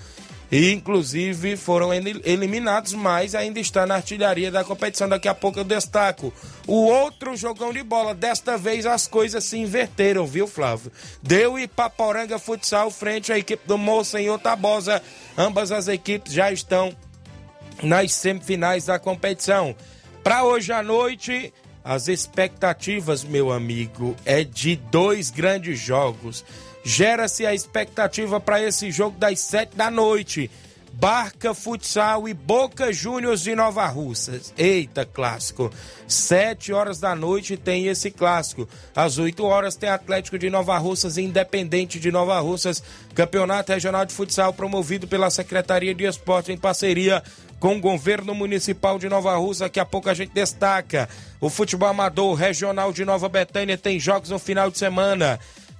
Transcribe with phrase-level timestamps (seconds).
[0.52, 5.08] e inclusive foram eliminados, mas ainda está na artilharia da competição.
[5.08, 6.32] Daqui a pouco eu destaco
[6.64, 8.14] o outro jogão de bola.
[8.14, 10.92] Desta vez as coisas se inverteram, viu, Flávio?
[11.20, 15.02] Deu Ipaporanga Futsal frente à equipe do Moça em Otabosa.
[15.36, 16.96] Ambas as equipes já estão
[17.82, 19.74] nas semifinais da competição.
[20.22, 21.52] Para hoje à noite,
[21.88, 26.44] as expectativas, meu amigo, é de dois grandes jogos.
[26.84, 30.50] Gera-se a expectativa para esse jogo das sete da noite.
[31.00, 34.52] Barca Futsal e Boca Juniors de Nova Russas.
[34.58, 35.70] Eita, clássico.
[36.08, 38.68] Sete horas da noite tem esse clássico.
[38.96, 42.82] Às oito horas tem Atlético de Nova Russas e Independente de Nova Russas.
[43.14, 47.22] Campeonato Regional de Futsal promovido pela Secretaria de Esporte em parceria
[47.60, 49.66] com o governo municipal de Nova Rússia.
[49.66, 51.08] Daqui a pouco a gente destaca.
[51.40, 55.38] O futebol amador regional de Nova Betânia tem jogos no final de semana.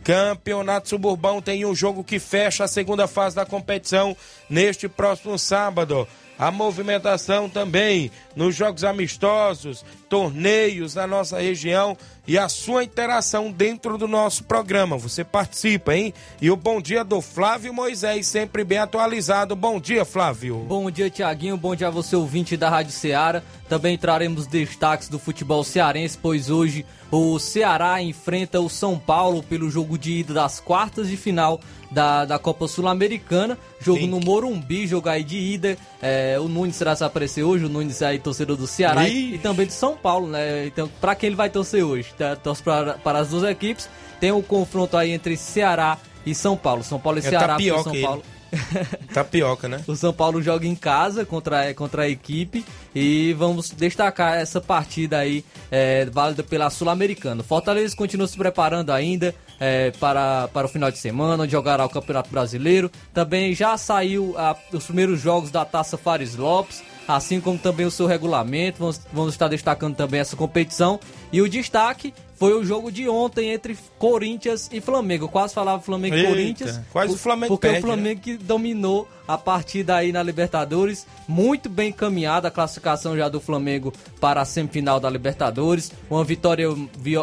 [0.08, 4.16] Campeonato Suburbão tem um jogo que fecha a segunda fase da competição
[4.48, 6.08] neste próximo sábado.
[6.38, 11.94] A movimentação também nos jogos amistosos, torneios na nossa região
[12.28, 14.98] e a sua interação dentro do nosso programa.
[14.98, 16.12] Você participa, hein?
[16.42, 19.56] E o bom dia do Flávio Moisés, sempre bem atualizado.
[19.56, 20.58] Bom dia, Flávio.
[20.68, 21.56] Bom dia, Tiaguinho.
[21.56, 23.42] Bom dia a você, ouvinte da Rádio Ceará.
[23.66, 29.70] Também traremos destaques do futebol cearense, pois hoje o Ceará enfrenta o São Paulo pelo
[29.70, 31.58] jogo de ida das quartas de final
[31.90, 33.58] da, da Copa Sul-Americana.
[33.80, 34.08] Jogo Sim.
[34.08, 35.78] no Morumbi, jogo aí de ida.
[36.02, 39.34] É, o Nunes será se aparecer hoje, o Nunes é aí torcedor do Ceará e,
[39.34, 40.66] e, também do São Paulo, né?
[40.66, 42.08] Então, para quem ele vai torcer hoje?
[42.42, 43.88] Torce para, para as duas equipes.
[44.20, 46.82] Tem o um confronto aí entre Ceará e São Paulo.
[46.82, 48.22] São Paulo e é Ceará, São Paulo.
[48.24, 48.38] Ele.
[49.12, 49.84] Tapioca, né?
[49.86, 55.18] o São Paulo joga em casa contra, contra a equipe e vamos destacar essa partida
[55.18, 57.42] aí é, válida pela Sul-Americana.
[57.42, 61.88] Fortaleza continua se preparando ainda é, para, para o final de semana, onde jogará o
[61.88, 62.90] Campeonato Brasileiro.
[63.12, 67.90] Também já saiu a, os primeiros jogos da Taça Fares Lopes assim como também o
[67.90, 68.80] seu regulamento.
[68.80, 71.00] Vamos, vamos estar destacando também essa competição.
[71.32, 75.24] E o destaque foi o jogo de ontem entre Corinthians e Flamengo.
[75.24, 76.80] Eu quase falava Flamengo e Corinthians.
[76.92, 78.20] Quase o Flamengo Porque perde, o Flamengo né?
[78.22, 81.04] que dominou a partida aí na Libertadores.
[81.26, 85.90] Muito bem encaminhada a classificação já do Flamengo para a semifinal da Libertadores.
[86.08, 86.68] Uma vitória,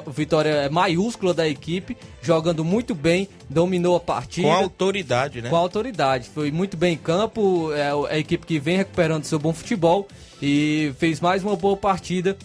[0.08, 4.50] vitória maiúscula da equipe, jogando muito bem, dominou a partida.
[4.50, 5.50] Com autoridade, né?
[5.50, 6.30] Com autoridade.
[6.30, 7.72] Foi muito bem em campo.
[7.72, 10.08] É a equipe que vem recuperando seu bom futebol
[10.42, 12.38] e fez mais uma boa partida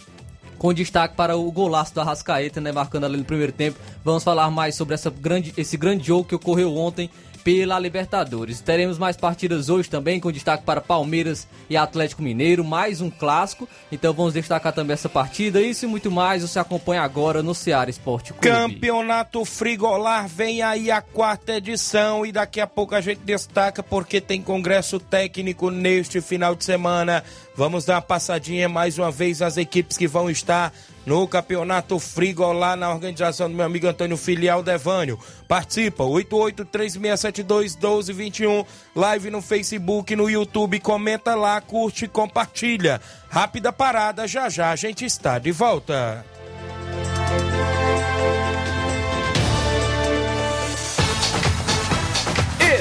[0.61, 3.79] com destaque para o golaço da Rascaeta, né, marcando ali no primeiro tempo.
[4.05, 7.09] Vamos falar mais sobre essa grande, esse grande jogo que ocorreu ontem
[7.45, 8.61] pela Libertadores.
[8.61, 13.69] Teremos mais partidas hoje também, com destaque para Palmeiras e Atlético Mineiro, mais um clássico.
[13.91, 15.61] Então vamos destacar também essa partida.
[15.61, 18.49] Isso e muito mais você acompanha agora no Ceará Esporte Clube.
[18.49, 24.21] Campeonato Frigolar vem aí a quarta edição e daqui a pouco a gente destaca porque
[24.21, 27.25] tem congresso técnico neste final de semana.
[27.57, 30.73] Vamos dar uma passadinha mais uma vez as equipes que vão estar
[31.05, 35.19] no Campeonato Frigo lá na organização do meu amigo Antônio Filial Devânio.
[35.49, 38.65] Participa, 8836721221,
[38.95, 43.01] live no Facebook, no YouTube, comenta lá, curte e compartilha.
[43.29, 46.25] Rápida parada, já já a gente está de volta.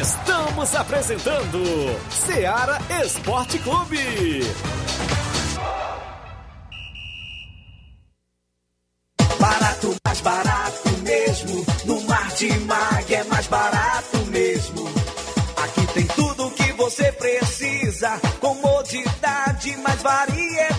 [0.01, 1.59] Estamos apresentando
[2.09, 4.41] Seara Esporte Clube.
[9.49, 11.65] Barato, mais barato mesmo.
[11.85, 14.87] No Martimag é mais barato mesmo.
[15.57, 18.19] Aqui tem tudo o que você precisa.
[18.39, 20.78] Comodidade, mais variedade.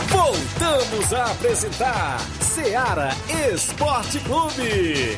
[0.09, 3.11] Voltamos a apresentar Seara
[3.53, 5.17] Esporte Clube.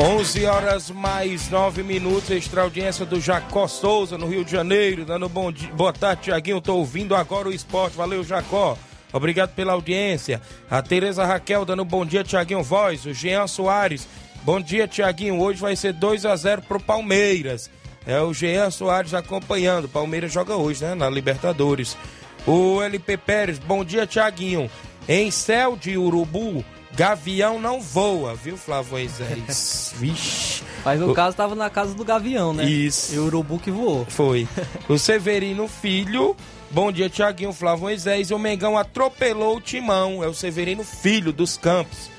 [0.00, 5.28] 11 horas mais 9 minutos, extra audiência do Jacó Souza, no Rio de Janeiro, dando
[5.28, 5.72] bom dia.
[5.74, 6.60] Boa tarde, Tiaguinho.
[6.60, 7.96] Tô ouvindo agora o esporte.
[7.96, 8.76] Valeu, Jacó.
[9.12, 10.40] Obrigado pela audiência.
[10.70, 13.06] A Tereza Raquel dando bom dia, Tiaguinho Voz.
[13.06, 14.06] O Jean Soares.
[14.42, 15.40] Bom dia, Tiaguinho.
[15.40, 17.70] Hoje vai ser 2 a 0 pro Palmeiras.
[18.06, 19.88] É o Jean Soares acompanhando.
[19.88, 20.94] Palmeiras joga hoje, né?
[20.94, 21.96] Na Libertadores.
[22.46, 23.58] O LP Pérez.
[23.58, 24.70] Bom dia, Tiaguinho.
[25.08, 29.94] Em céu de urubu, Gavião não voa, viu, Flávio Moisés?
[29.98, 30.62] Vixe.
[30.84, 31.14] Mas no o...
[31.14, 32.64] caso tava na casa do Gavião, né?
[32.64, 33.14] Isso.
[33.14, 34.04] E o Urubu que voou.
[34.08, 34.48] Foi.
[34.88, 36.36] o Severino Filho.
[36.70, 38.30] Bom dia, Tiaguinho, Flávio Moisés.
[38.30, 40.22] O Mengão atropelou o Timão.
[40.22, 42.10] É o Severino Filho dos Campos.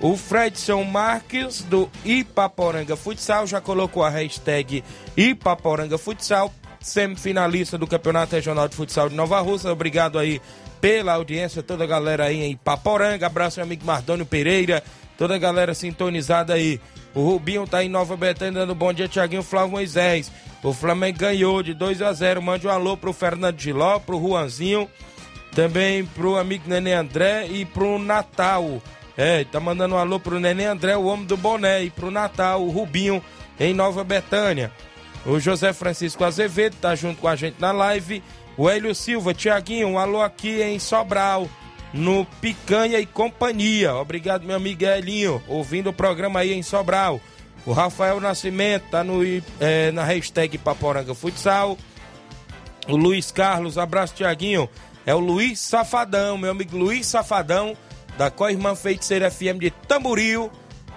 [0.00, 4.82] O Fredson Marques, do Ipaporanga Futsal, já colocou a hashtag
[5.16, 9.70] Ipaporanga Futsal, semifinalista do Campeonato Regional de Futsal de Nova Rússia.
[9.70, 10.42] Obrigado aí
[10.80, 13.26] pela audiência, toda a galera aí em Paporanga.
[13.26, 14.82] Abraço, meu amigo Mardônio Pereira,
[15.16, 16.80] toda a galera sintonizada aí.
[17.14, 20.32] O Rubinho tá em Nova Betânia dando bom dia, Tiaguinho Flávio Moisés.
[20.62, 24.88] O Flamengo ganhou de 2 a 0 Mande um alô pro Fernando Giló, pro Juanzinho,
[25.54, 28.80] também pro amigo Nenê André e pro Natal.
[29.16, 32.62] É, tá mandando um alô pro Nenê André, o homem do boné, e pro Natal,
[32.62, 33.22] o Rubinho,
[33.58, 34.70] em Nova Betânia.
[35.26, 38.22] O José Francisco Azevedo tá junto com a gente na live.
[38.56, 41.48] O Hélio Silva, Tiaguinho, um alô aqui em Sobral.
[41.92, 43.94] no Picanha e Companhia.
[43.94, 47.20] Obrigado, meu amigo Elinho, ouvindo o programa aí em Sobral.
[47.64, 49.20] O Rafael Nascimento tá no,
[49.60, 51.78] é, na hashtag Paporanga Futsal.
[52.88, 54.68] O Luiz Carlos, abraço, Tiaguinho.
[55.06, 57.76] É o Luiz Safadão, meu amigo Luiz Safadão,
[58.16, 60.50] da Co-Irmã Feiticeira FM de Tamboril.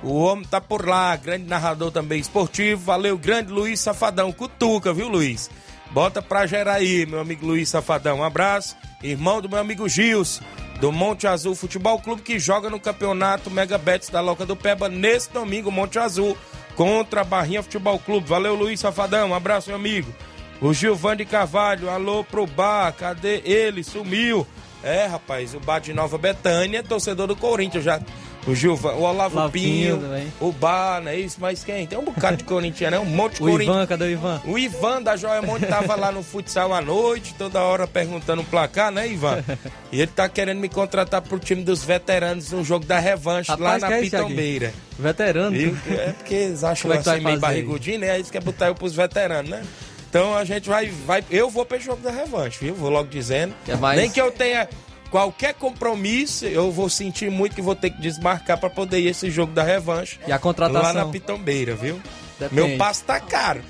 [0.03, 2.83] O homem tá por lá, grande narrador também esportivo.
[2.83, 4.31] Valeu, grande Luiz Safadão.
[4.31, 5.49] Cutuca, viu, Luiz?
[5.91, 8.19] Bota pra gerar aí, meu amigo Luiz Safadão.
[8.19, 8.75] Um abraço.
[9.01, 10.41] Irmão do meu amigo Gils,
[10.79, 14.89] do Monte Azul Futebol Clube, que joga no campeonato Mega Betis da Loca do Peba
[14.89, 16.35] nesse domingo, Monte Azul,
[16.75, 18.27] contra Barrinha Futebol Clube.
[18.27, 19.29] Valeu, Luiz Safadão.
[19.29, 20.13] Um abraço, meu amigo.
[20.61, 23.83] O Gilvan de Carvalho, alô pro bar, cadê ele?
[23.83, 24.47] Sumiu.
[24.83, 27.99] É, rapaz, o bar de Nova Betânia, torcedor do Corinthians já.
[28.47, 29.99] O Gilvan, o Olavo Pinho,
[30.39, 31.37] o Bar, não é isso?
[31.39, 31.87] Mas quem?
[31.87, 32.99] Tem um bocado de Corinthians, né?
[32.99, 33.59] Um monte de O.
[33.61, 34.41] Ivan, cadê o Ivan?
[34.45, 38.45] O Ivan da Joia Monte tava lá no futsal à noite, toda hora perguntando o
[38.45, 39.43] placar, né, Ivan?
[39.91, 43.81] E ele tá querendo me contratar pro time dos veteranos no jogo da revanche Rapaz,
[43.81, 44.01] lá na é?
[44.01, 44.73] Pitombeira.
[44.99, 45.55] Veterano.
[45.55, 48.11] E É porque eles acham é que tu assim vai meio barrigudinho, né?
[48.11, 49.63] Aí eles querem botar eu pros veteranos, né?
[50.07, 51.23] Então a gente vai, vai.
[51.31, 52.75] Eu vou pro jogo da revanche, viu?
[52.75, 53.55] Vou logo dizendo.
[53.67, 54.69] É mais- Nem que eu tenha
[55.15, 59.29] qualquer compromisso, eu vou sentir muito que vou ter que desmarcar pra poder ir esse
[59.31, 60.19] jogo da revanche.
[60.27, 60.81] E a contratação?
[60.83, 62.01] Lá na Pitombeira, viu?
[62.37, 62.53] Depende.
[62.67, 63.61] Meu passo tá caro.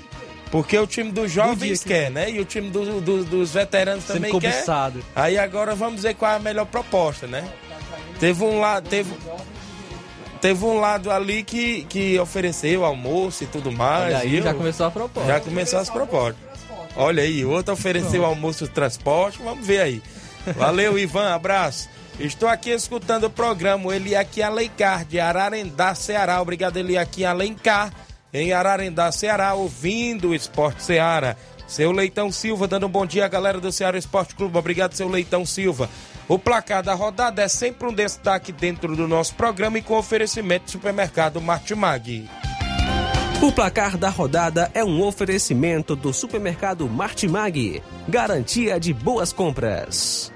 [0.50, 2.28] Porque o time dos jovens que- quer, né?
[2.32, 4.52] E o time do- do- dos veteranos Sendo também quer.
[4.54, 5.04] cobiçado.
[5.14, 7.48] Aí agora vamos ver qual é a melhor proposta, né?
[8.18, 9.12] Teve um lado, teve,
[10.40, 14.06] teve um lado ali que, que ofereceu almoço e tudo mais.
[14.06, 14.42] Olha aí, viu?
[14.42, 15.28] já começou a proposta.
[15.32, 16.36] Já começou as propostas.
[16.96, 20.02] Olha aí, outro ofereceu almoço e transporte, vamos ver aí.
[20.54, 21.88] Valeu, Ivan, abraço.
[22.18, 26.40] Estou aqui escutando o programa, ele é aqui Alencar, de Ararendá, Ceará.
[26.40, 27.92] Obrigado, ele é aqui Alencar,
[28.32, 31.36] em Ararendá, Ceará, ouvindo o Esporte Ceará.
[31.66, 34.56] Seu Leitão Silva, dando um bom dia à galera do Ceará Esporte Clube.
[34.56, 35.90] Obrigado, seu Leitão Silva.
[36.28, 40.64] O placar da rodada é sempre um destaque dentro do nosso programa e com oferecimento
[40.64, 42.28] do supermercado Martimag.
[43.42, 47.82] O placar da rodada é um oferecimento do supermercado Martimag.
[48.08, 50.32] Garantia de boas compras.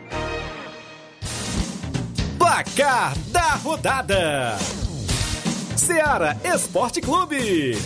[2.51, 4.59] Placar da rodada:
[5.77, 7.79] Seara Esporte Clube.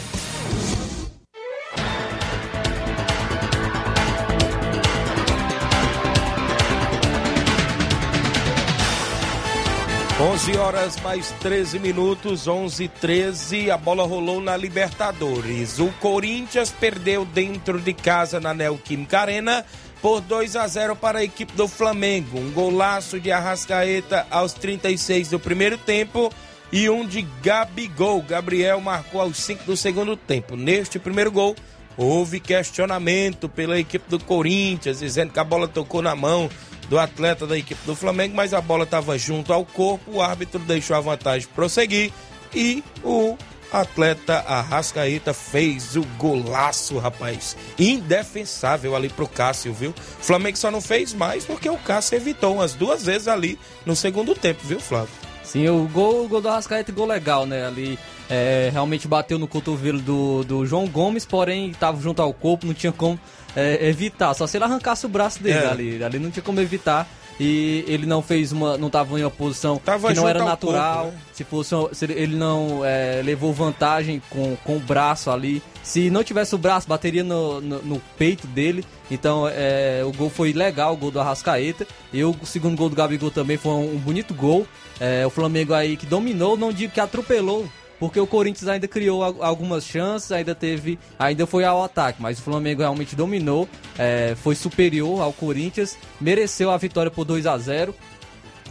[10.18, 15.78] 11 horas mais 13 minutos, 11 e 13, a bola rolou na Libertadores.
[15.78, 19.66] O Corinthians perdeu dentro de casa na Neoquímica Arena
[20.04, 22.38] por 2 a 0 para a equipe do Flamengo.
[22.38, 26.30] Um golaço de Arrascaeta aos 36 do primeiro tempo
[26.70, 28.20] e um de Gabigol.
[28.20, 30.56] Gabriel marcou aos 5 do segundo tempo.
[30.56, 31.56] Neste primeiro gol,
[31.96, 36.50] houve questionamento pela equipe do Corinthians, dizendo que a bola tocou na mão
[36.90, 40.58] do atleta da equipe do Flamengo, mas a bola estava junto ao corpo, o árbitro
[40.58, 42.12] deixou a vantagem prosseguir
[42.54, 43.38] e o
[43.80, 47.56] atleta Arrascaeta fez o golaço, rapaz.
[47.78, 49.90] Indefensável ali pro Cássio, viu?
[49.90, 53.96] O Flamengo só não fez mais porque o Cássio evitou umas duas vezes ali no
[53.96, 55.08] segundo tempo, viu, Flávio?
[55.42, 57.66] Sim, o gol, o gol do Arrascaeta, gol legal, né?
[57.66, 57.98] Ali
[58.30, 62.74] é, realmente bateu no cotovelo do, do João Gomes, porém estava junto ao corpo, não
[62.74, 63.18] tinha como
[63.54, 64.34] é, evitar.
[64.34, 65.66] Só se ele arrancasse o braço dele É.
[65.68, 66.04] ali.
[66.04, 67.06] Ali não tinha como evitar.
[67.40, 68.78] E ele não fez uma.
[68.78, 71.02] não estava em uma posição Tava que não era natural.
[71.04, 71.22] corpo, né?
[71.32, 71.74] Se fosse.
[71.92, 75.60] Se ele- ele não é, levou vantagem com, com o braço ali.
[75.82, 78.84] Se não tivesse o braço, bateria no, no, no peito dele.
[79.10, 81.86] Então é, o gol foi legal, o gol do Arrascaeta.
[82.12, 84.66] E o segundo gol do Gabigol também foi um, um bonito gol.
[85.00, 87.66] É, o Flamengo aí que dominou, não digo que atropelou,
[88.00, 92.38] porque o Corinthians ainda criou al- algumas chances, ainda teve, ainda foi ao ataque, mas
[92.38, 97.56] o Flamengo realmente dominou, é, foi superior ao Corinthians, mereceu a vitória por 2 a
[97.58, 97.94] 0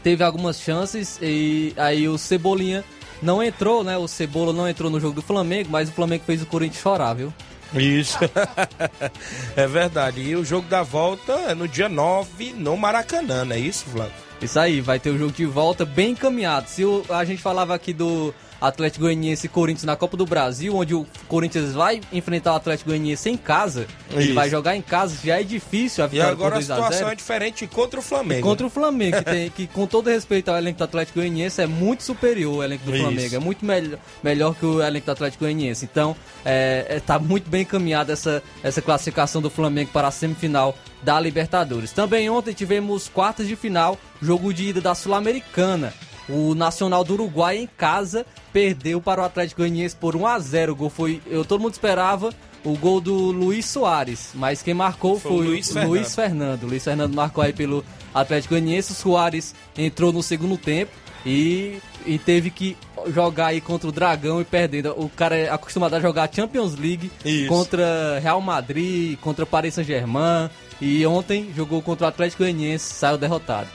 [0.03, 2.83] teve algumas chances e aí o Cebolinha
[3.21, 3.97] não entrou, né?
[3.97, 7.13] O Cebola não entrou no jogo do Flamengo, mas o Flamengo fez o Corinthians chorar,
[7.13, 7.33] viu?
[7.73, 8.17] Isso.
[9.55, 10.21] é verdade.
[10.21, 14.11] E o jogo da volta é no dia 9 no Maracanã, não é isso, Flávio?
[14.41, 16.67] Isso aí, vai ter o jogo de volta bem encaminhado.
[16.67, 20.73] Se o- a gente falava aqui do Atlético Goianiense e Corinthians na Copa do Brasil,
[20.73, 24.33] onde o Corinthians vai enfrentar o Atlético Goianiense em casa, ele Isso.
[24.33, 26.75] vai jogar em casa, já é difícil a E vitória agora a por 2 a
[26.75, 27.11] situação 0.
[27.11, 28.47] é diferente contra o Flamengo.
[28.47, 31.67] Contra o Flamengo, que, tem, que com todo respeito ao elenco do Atlético Goianiense, é
[31.67, 33.03] muito superior o elenco do Isso.
[33.03, 33.35] Flamengo.
[33.35, 35.83] É muito melhor, melhor que o elenco do Atlético Goianiense.
[35.83, 36.15] Então,
[36.45, 41.19] é, é, tá muito bem encaminhada essa, essa classificação do Flamengo para a semifinal da
[41.19, 41.91] Libertadores.
[41.91, 45.93] Também ontem tivemos quartas de final, jogo de ida da Sul-Americana.
[46.29, 50.71] O Nacional do Uruguai em casa perdeu para o Atlético Goianiense por 1 a 0.
[50.71, 55.19] O gol foi, eu todo mundo esperava o gol do Luiz Soares, mas quem marcou
[55.19, 56.15] Foi foi, o Luiz Luiz Fernando.
[56.15, 56.63] Fernando.
[56.69, 58.91] Luiz Fernando marcou aí pelo, Atlético Goianiense.
[58.91, 60.91] O Soares entrou no segundo tempo
[61.25, 62.77] e, e teve que
[63.07, 64.91] jogar aí contra o Dragão e perdendo.
[64.91, 67.47] O cara é acostumado a jogar Champions League Isso.
[67.47, 70.49] contra Real Madrid, contra Paris Saint-Germain.
[70.79, 73.67] E ontem jogou contra o Atlético Goianiense, saiu derrotado.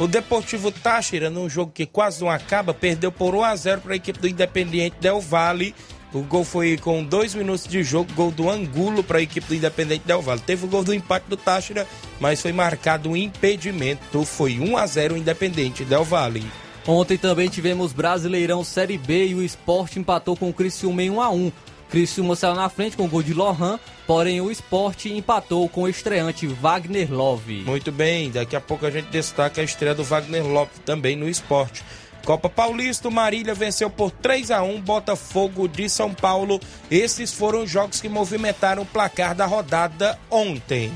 [0.00, 3.92] O Deportivo Táchira, num jogo que quase não acaba, perdeu por 1 a 0 para
[3.92, 5.74] a equipe do Independiente Del Valle.
[6.10, 9.54] O gol foi com dois minutos de jogo, gol do Angulo para a equipe do
[9.54, 10.40] Independente Del Valle.
[10.40, 11.86] Teve o gol do empate do Táchira,
[12.18, 14.24] mas foi marcado um impedimento.
[14.24, 16.50] Foi 1 a 0 o Independente Del Valle.
[16.86, 21.20] Ontem também tivemos Brasileirão Série B e o Sport empatou com o Criciúma em 1
[21.20, 21.52] a 1.
[21.90, 25.88] Criciúma saiu na frente com o gol de Lohan, porém o Sport empatou com o
[25.88, 27.64] estreante Wagner Love.
[27.64, 31.28] Muito bem, daqui a pouco a gente destaca a estreia do Wagner Lopes também no
[31.28, 31.82] esporte.
[32.24, 36.60] Copa Paulista, Marília venceu por 3 a 1 Botafogo de São Paulo.
[36.90, 40.92] Esses foram os jogos que movimentaram o placar da rodada ontem.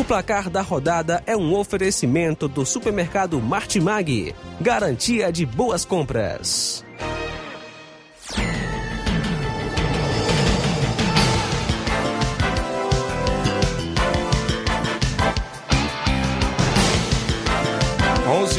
[0.00, 6.82] O placar da rodada é um oferecimento do supermercado Martimag, garantia de boas compras.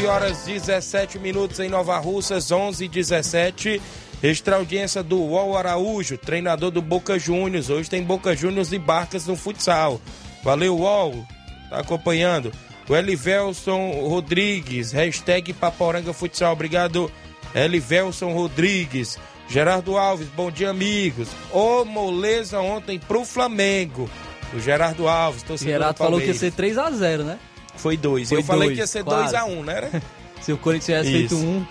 [0.06, 3.80] Horas 17 minutos em Nova Russas, 11 e 17.
[4.22, 7.70] Extra audiência do UOL Araújo, treinador do Boca Juniors.
[7.70, 10.00] Hoje tem Boca Juniors e Barcas no futsal.
[10.42, 11.26] Valeu, UOL.
[11.70, 12.52] Tá acompanhando.
[12.88, 16.52] O Elivelson Rodrigues, hashtag Paporanga Futsal.
[16.52, 17.10] Obrigado,
[17.54, 19.18] Elivelson Rodrigues.
[19.48, 21.28] Gerardo Alves, bom dia, amigos.
[21.52, 24.08] Ô, moleza ontem pro Flamengo.
[24.54, 27.38] O Gerardo Alves, torcedor Gerardo do falou que ia ser 3x0, né?
[27.76, 28.28] Foi dois.
[28.28, 29.34] Foi Eu falei dois, que ia ser quase.
[29.34, 30.02] 2x1, né?
[30.40, 31.46] Se o Corinthians tivesse feito Isso.
[31.46, 31.66] um.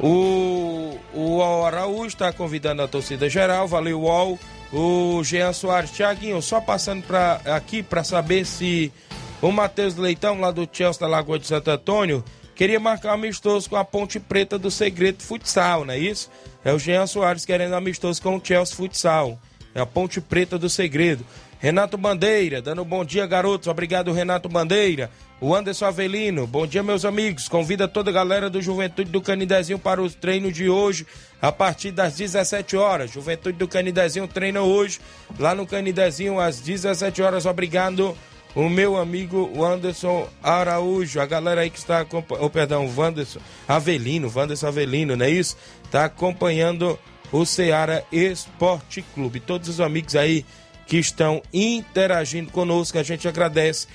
[0.00, 3.68] O, o Araújo está convidando a torcida geral.
[3.68, 4.38] Valeu, UOL.
[4.72, 5.90] O Jean Soares.
[5.90, 8.92] Tiaguinho, só passando pra, aqui para saber se
[9.40, 13.70] o Matheus Leitão, lá do Chelsea da Lagoa de Santo Antônio, queria marcar um amistoso
[13.70, 16.30] com a Ponte Preta do Segredo Futsal, não é isso?
[16.64, 19.38] É o Jean Soares querendo amistoso com o Chelsea Futsal.
[19.74, 21.24] É a Ponte Preta do Segredo.
[21.60, 23.68] Renato Bandeira, dando um bom dia, garotos.
[23.68, 25.10] Obrigado, Renato Bandeira.
[25.40, 27.48] O Anderson Avelino, bom dia, meus amigos.
[27.48, 31.06] Convida toda a galera do Juventude do Canidezinho para os treinos de hoje,
[31.40, 33.12] a partir das 17 horas.
[33.12, 34.98] Juventude do Canidezinho treina hoje,
[35.38, 37.46] lá no Canidezinho, às 17 horas.
[37.46, 38.18] Obrigado,
[38.52, 41.20] o meu amigo Anderson Araújo.
[41.20, 42.44] A galera aí que está acompanhando.
[42.44, 45.56] Oh, perdão, o Wanderson Avelino, Wanderson Avelino, não é isso?
[45.84, 46.98] Está acompanhando
[47.30, 49.38] o Ceará Esporte Clube.
[49.38, 50.44] Todos os amigos aí
[50.84, 53.86] que estão interagindo conosco, a gente agradece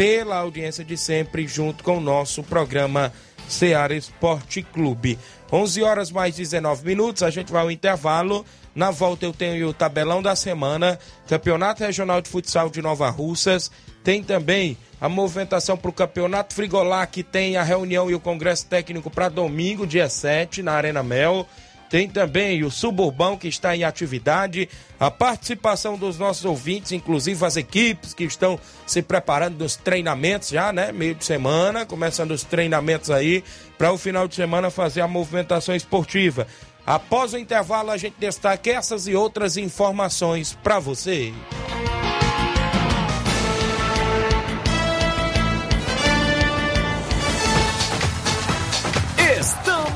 [0.00, 3.12] pela audiência de sempre, junto com o nosso programa
[3.46, 5.18] Ceará Esporte Clube.
[5.52, 8.46] 11 horas mais 19 minutos, a gente vai ao intervalo.
[8.74, 13.70] Na volta eu tenho o tabelão da semana, Campeonato Regional de Futsal de Nova Russas.
[14.02, 18.64] Tem também a movimentação para o Campeonato Frigolá, que tem a reunião e o Congresso
[18.68, 21.46] Técnico para domingo, dia 7, na Arena Mel.
[21.90, 27.56] Tem também o Suburbão que está em atividade, a participação dos nossos ouvintes, inclusive as
[27.56, 30.92] equipes que estão se preparando nos treinamentos já, né?
[30.92, 33.42] Meio de semana, começando os treinamentos aí,
[33.76, 36.46] para o final de semana fazer a movimentação esportiva.
[36.86, 41.32] Após o intervalo, a gente destaca essas e outras informações para você.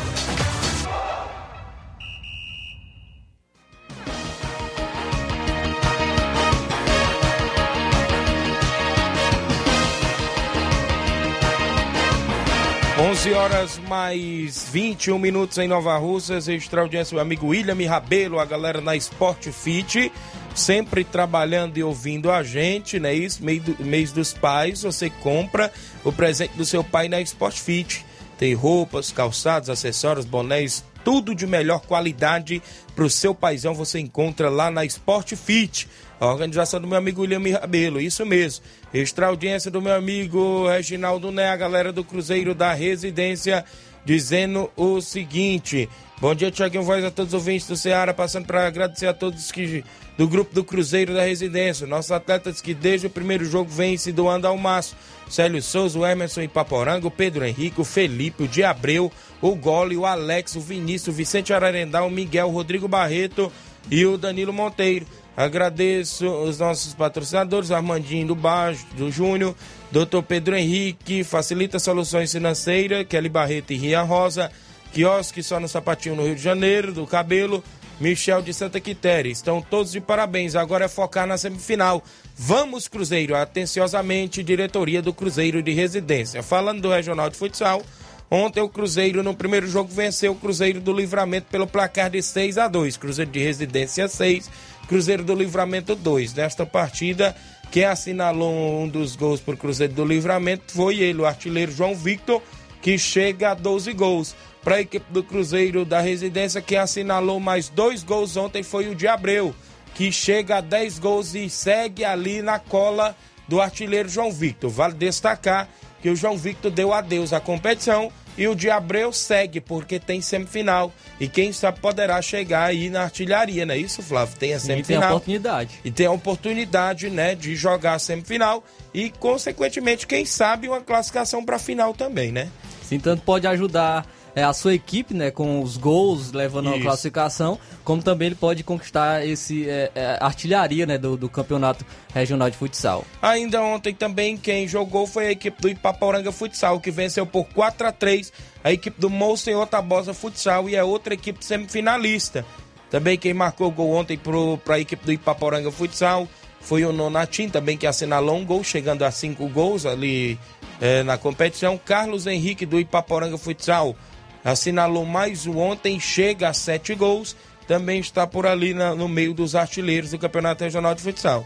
[13.02, 16.48] 11 horas mais 21 minutos em Nova Russas.
[16.48, 20.12] Extra audiência, amigo William Rabelo, a galera na Sport Fit,
[20.54, 23.14] sempre trabalhando e ouvindo a gente, né?
[23.14, 25.72] Isso, mês, do, mês dos pais, você compra
[26.04, 28.06] o presente do seu pai na Sport Fit.
[28.38, 32.62] Tem roupas, calçados, acessórios, bonés, tudo de melhor qualidade
[32.96, 33.74] para o seu paizão.
[33.74, 35.88] Você encontra lá na Sport Fit.
[36.20, 38.64] A organização do meu amigo William Rabelo, isso mesmo.
[38.94, 43.66] Extra audiência do meu amigo Reginaldo Né, a galera do Cruzeiro da Residência,
[44.06, 45.90] dizendo o seguinte.
[46.20, 49.52] Bom dia, Tiaguinho Voz, a todos os ouvintes do Ceará, passando para agradecer a todos
[49.52, 49.84] que
[50.18, 51.88] do grupo do Cruzeiro da Residência.
[51.88, 55.00] Nossos atletas que desde o primeiro jogo vêm se doando ao máximo.
[55.28, 59.12] Célio Souza, o Emerson Ipaporanga, Pedro Henrique, o Felipe, o Diabreu,
[59.42, 63.52] o Gole, o Alex, o Vinícius, o Vicente Ararendá, o Miguel, o Rodrigo Barreto
[63.90, 65.08] e o Danilo Monteiro.
[65.42, 69.56] Agradeço os nossos patrocinadores, Armandinho do Baixo, do Júnior,
[69.92, 70.22] Dr.
[70.28, 74.52] Pedro Henrique, Facilita Soluções Financeiras, Kelly Barreto e Ria Rosa,
[74.94, 77.64] Quiosque só no Sapatinho no Rio de Janeiro, do Cabelo,
[78.00, 79.32] Michel de Santa Quitéria.
[79.32, 80.56] Estão todos de parabéns.
[80.56, 82.04] Agora é focar na semifinal.
[82.36, 83.36] Vamos, Cruzeiro.
[83.36, 86.44] Atenciosamente, diretoria do Cruzeiro de Residência.
[86.44, 87.82] Falando do Regional de Futsal,
[88.30, 92.58] ontem o Cruzeiro no primeiro jogo venceu o Cruzeiro do Livramento pelo placar de 6
[92.58, 94.50] a 2 Cruzeiro de Residência 6,
[94.92, 96.34] Cruzeiro do Livramento 2.
[96.34, 97.34] Nesta partida,
[97.72, 101.96] quem assinalou um dos gols para o Cruzeiro do Livramento foi ele, o artilheiro João
[101.96, 102.42] Victor,
[102.82, 104.36] que chega a 12 gols.
[104.62, 108.94] Para a equipe do Cruzeiro da Residência, quem assinalou mais dois gols ontem foi o
[108.94, 109.56] de Abreu,
[109.96, 113.16] que chega a 10 gols e segue ali na cola
[113.48, 114.70] do artilheiro João Victor.
[114.70, 115.70] Vale destacar
[116.02, 120.20] que o João Victor deu adeus à competição e o de Abreu segue, porque tem
[120.20, 120.92] semifinal.
[121.20, 124.36] E quem sabe poderá chegar aí na artilharia, não é isso, Flávio?
[124.36, 124.82] Tem a semifinal.
[124.82, 125.80] E tem a oportunidade.
[125.86, 131.46] E tem a oportunidade, né, de jogar a semifinal e, consequentemente, quem sabe uma classificação
[131.46, 132.50] para a final também, né?
[132.82, 136.84] Sim, tanto pode ajudar é, a sua equipe, né, com os gols levando a Isso.
[136.84, 142.50] classificação, como também ele pode conquistar esse é, é, artilharia, né, do, do campeonato regional
[142.50, 143.06] de futsal.
[143.22, 147.88] Ainda ontem também quem jogou foi a equipe do Ipaporanga Futsal, que venceu por 4
[147.88, 148.32] a 3
[148.64, 152.46] a equipe do Monsenhor Tabosa Futsal e é outra equipe semifinalista.
[152.90, 154.20] Também quem marcou o gol ontem
[154.64, 156.28] para a equipe do Ipaporanga Futsal
[156.60, 160.38] foi o Nonatim, também que assinalou um gol, chegando a cinco gols ali
[160.80, 161.78] eh, na competição.
[161.78, 163.96] Carlos Henrique do Ipaporanga Futsal
[164.44, 167.36] assinalou mais um ontem, chega a sete gols.
[167.68, 171.46] Também está por ali na- no meio dos artilheiros do Campeonato Regional de Futsal.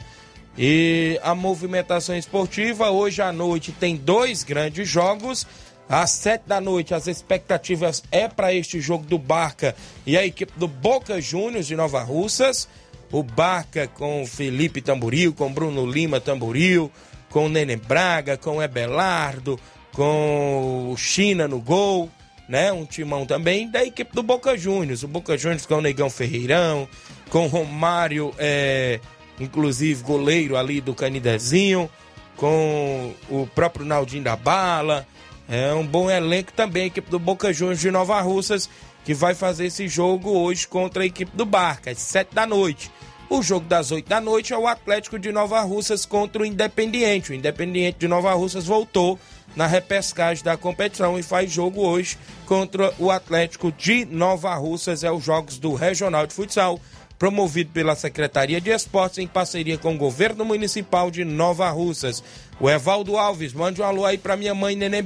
[0.57, 5.45] E a movimentação esportiva, hoje à noite tem dois grandes jogos.
[5.87, 10.53] Às sete da noite, as expectativas é para este jogo do Barca e a equipe
[10.57, 12.67] do Boca Juniors de Nova Russas.
[13.11, 16.91] O Barca com Felipe Tamboril, com Bruno Lima Tamboril,
[17.29, 19.59] com o Nenê Braga, com Ebelardo,
[19.91, 22.09] com China no gol,
[22.47, 22.71] né?
[22.71, 25.03] Um timão também da equipe do Boca Juniors.
[25.03, 26.87] O Boca Juniors com o Negão Ferreirão,
[27.29, 28.99] com o Romário, é,
[29.39, 31.89] inclusive goleiro ali do Canidezinho,
[32.37, 35.07] com o próprio Naldinho da Bala.
[35.47, 38.69] É um bom elenco também, a equipe do Boca Juniors de Nova Russas,
[39.03, 42.89] que vai fazer esse jogo hoje contra a equipe do Barca, às sete da noite.
[43.29, 47.31] O jogo das 8 da noite é o Atlético de Nova Russas contra o Independiente.
[47.31, 49.19] O Independiente de Nova Russas voltou
[49.55, 55.03] na repescagem da competição e faz jogo hoje contra o Atlético de Nova Russas.
[55.03, 56.79] É os jogos do Regional de Futsal,
[57.17, 62.23] promovido pela Secretaria de Esportes em parceria com o Governo Municipal de Nova Russas.
[62.59, 65.01] O Evaldo Alves, mande um alô aí pra minha mãe Nenê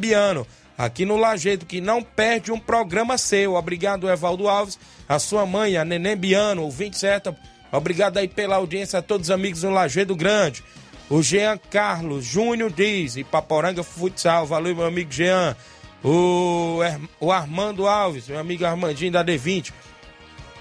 [0.77, 3.55] aqui no Lajeado, que não perde um programa seu.
[3.55, 4.79] Obrigado, Evaldo Alves.
[5.07, 7.35] A sua mãe, a Nenê Biano, ouvinte certa.
[7.71, 10.63] Obrigado aí pela audiência a todos os amigos do Lajeado Grande.
[11.10, 15.56] O Jean Carlos Júnior diz, e Paporanga Futsal, valeu meu amigo Jean.
[16.04, 16.80] O,
[17.19, 19.74] o Armando Alves, meu amigo Armandinho da D20.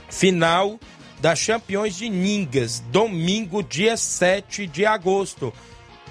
[0.08, 0.80] Final
[1.20, 5.52] da Campeões de Ningas, domingo, dia 7 de agosto.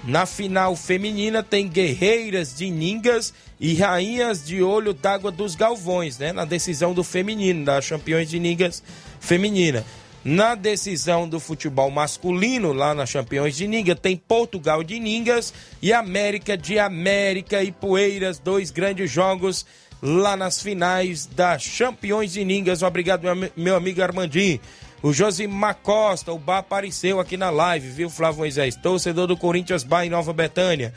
[0.04, 6.32] Na final feminina tem Guerreiras de Ningas e Rainhas de Olho d'Água dos Galvões, né?
[6.32, 8.82] Na decisão do feminino, da Campeões de Ningas
[9.18, 9.84] feminina.
[10.30, 15.90] Na decisão do futebol masculino, lá na Campeões de Ninga, tem Portugal de Ningas e
[15.90, 19.64] América de América e Poeiras, dois grandes jogos
[20.02, 22.82] lá nas finais da Campeões de Ningas.
[22.82, 23.22] Obrigado,
[23.56, 24.60] meu amigo Armandinho.
[25.02, 28.76] O Josimar Costa, o Bar apareceu aqui na live, viu, Flávio Moisés?
[28.76, 30.92] Torcedor do Corinthians Bar em Nova Betânia.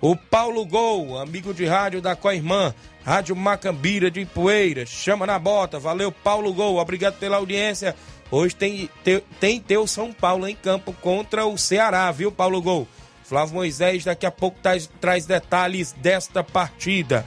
[0.00, 5.78] O Paulo Gol, amigo de rádio da Coirmã, Rádio Macambira de Poeiras, chama na bota.
[5.78, 7.94] Valeu, Paulo Gol, obrigado pela audiência.
[8.30, 12.86] Hoje tem, te- tem teu São Paulo em campo contra o Ceará, viu, Paulo Gol?
[13.24, 17.24] Flávio Moisés daqui a pouco traz, traz detalhes desta partida.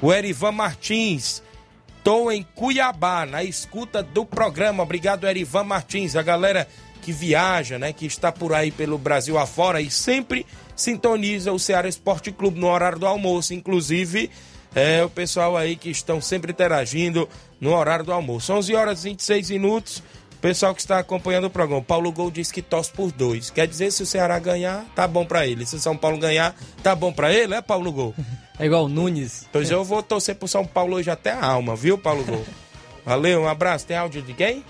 [0.00, 1.42] O Erivan Martins.
[2.04, 4.82] Tô em Cuiabá, na escuta do programa.
[4.82, 6.16] Obrigado, Erivan Martins.
[6.16, 6.66] A galera
[7.00, 7.92] que viaja, né?
[7.92, 12.68] Que está por aí pelo Brasil afora e sempre sintoniza o Ceará Esporte Clube no
[12.68, 13.54] horário do almoço.
[13.54, 14.30] Inclusive,
[14.74, 17.28] é o pessoal aí que estão sempre interagindo
[17.60, 18.52] no horário do almoço.
[18.52, 20.02] 11 horas e 26 minutos.
[20.40, 23.48] Pessoal que está acompanhando o programa, Paulo Gol diz que torce por dois.
[23.48, 25.64] Quer dizer, se o Ceará ganhar, tá bom para ele.
[25.64, 28.14] Se o São Paulo ganhar, tá bom para ele, é Paulo Gol?
[28.58, 29.48] É igual o Nunes.
[29.50, 32.44] Pois eu vou torcer pro São Paulo hoje até a alma, viu, Paulo Gol?
[33.04, 33.86] Valeu, um abraço.
[33.86, 34.62] Tem áudio de quem?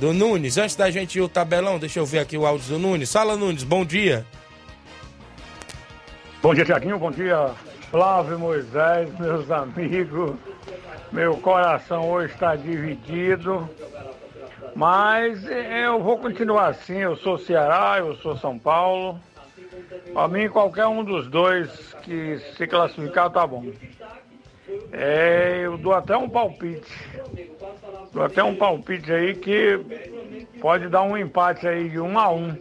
[0.00, 0.56] Do Nunes.
[0.56, 3.12] Antes da gente ir o tabelão, deixa eu ver aqui o áudio do Nunes.
[3.12, 4.26] Fala, Nunes, bom dia.
[6.42, 6.98] Bom dia, Tiaguinho.
[6.98, 7.52] Bom dia,
[7.88, 10.34] Flávio Moisés, meus amigos.
[11.12, 13.70] Meu coração hoje está dividido.
[14.74, 16.98] Mas eu vou continuar assim.
[16.98, 19.20] Eu sou Ceará, eu sou São Paulo.
[20.12, 23.64] Para mim, qualquer um dos dois que se classificar tá bom.
[24.90, 26.92] É, eu dou até um palpite.
[28.12, 29.78] Dou até um palpite aí que
[30.60, 32.56] pode dar um empate aí de um a um.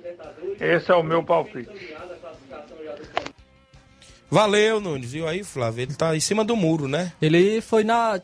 [0.60, 1.91] Esse é o meu palpite.
[4.32, 5.12] Valeu, Nunes.
[5.12, 5.82] Viu aí, Flávio?
[5.82, 7.12] Ele tá em cima do muro, né?
[7.22, 8.18] Ele foi na,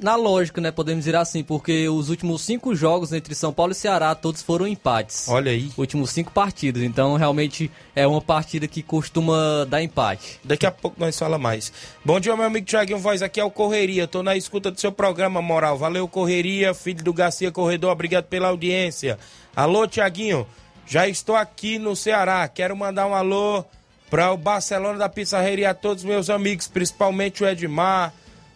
[0.00, 0.72] na lógica, né?
[0.72, 4.66] Podemos dizer assim, porque os últimos cinco jogos entre São Paulo e Ceará, todos foram
[4.66, 5.28] empates.
[5.28, 5.70] Olha aí.
[5.76, 6.82] Últimos cinco partidas.
[6.82, 10.40] Então, realmente, é uma partida que costuma dar empate.
[10.42, 11.72] Daqui a pouco nós fala mais.
[12.04, 13.22] Bom dia, meu amigo Thiaguinho Voz.
[13.22, 14.08] Aqui é o Correria.
[14.08, 15.78] Tô na escuta do seu programa, moral.
[15.78, 17.92] Valeu, Correria, filho do Garcia Corredor.
[17.92, 19.16] Obrigado pela audiência.
[19.54, 20.44] Alô, Thiaguinho.
[20.88, 22.48] Já estou aqui no Ceará.
[22.48, 23.64] Quero mandar um alô
[24.12, 28.12] para o Barcelona da Pizzarreira e a todos meus amigos, principalmente o Edmar,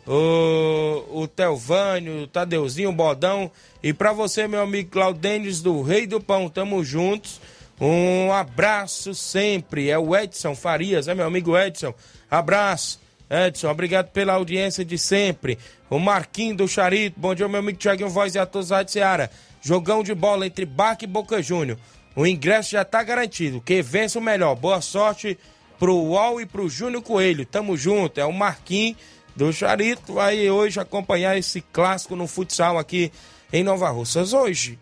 [0.06, 3.50] o, o Telvânio, o Tadeuzinho, o Bodão.
[3.82, 7.40] E para você, meu amigo Claudênis do Rei do Pão, tamo juntos.
[7.80, 9.88] Um abraço sempre.
[9.88, 11.94] É o Edson Farias, é meu amigo Edson.
[12.30, 13.70] Abraço, Edson.
[13.70, 15.58] Obrigado pela audiência de sempre.
[15.88, 17.18] O Marquinho do Charito.
[17.18, 19.30] Bom dia, meu amigo Tiaguinho Voz e a todos da Seara.
[19.62, 21.78] Jogão de bola entre Baque e Boca Júnior.
[22.16, 23.60] O ingresso já está garantido.
[23.60, 24.54] Que vença o melhor.
[24.54, 25.38] Boa sorte
[25.78, 27.44] pro UOL e pro Júnior Coelho.
[27.44, 28.18] Tamo junto.
[28.18, 28.96] É o Marquinhos
[29.36, 30.14] do Charito.
[30.14, 33.12] Vai hoje acompanhar esse clássico no futsal aqui
[33.52, 34.32] em Nova Russas.
[34.32, 34.78] Hoje,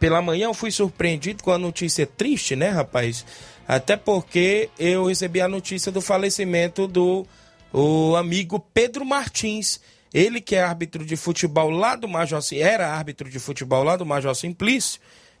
[0.00, 3.26] pela manhã, eu fui surpreendido com a notícia triste, né, rapaz?
[3.66, 7.26] Até porque eu recebi a notícia do falecimento do
[7.70, 9.82] o amigo Pedro Martins.
[10.14, 14.06] Ele que é árbitro de futebol lá do Major era árbitro de futebol lá do
[14.06, 14.98] Major Simplício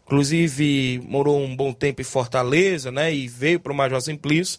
[0.08, 3.14] Inclusive, morou um bom tempo em Fortaleza, né?
[3.14, 4.58] E veio para o Major Simplício.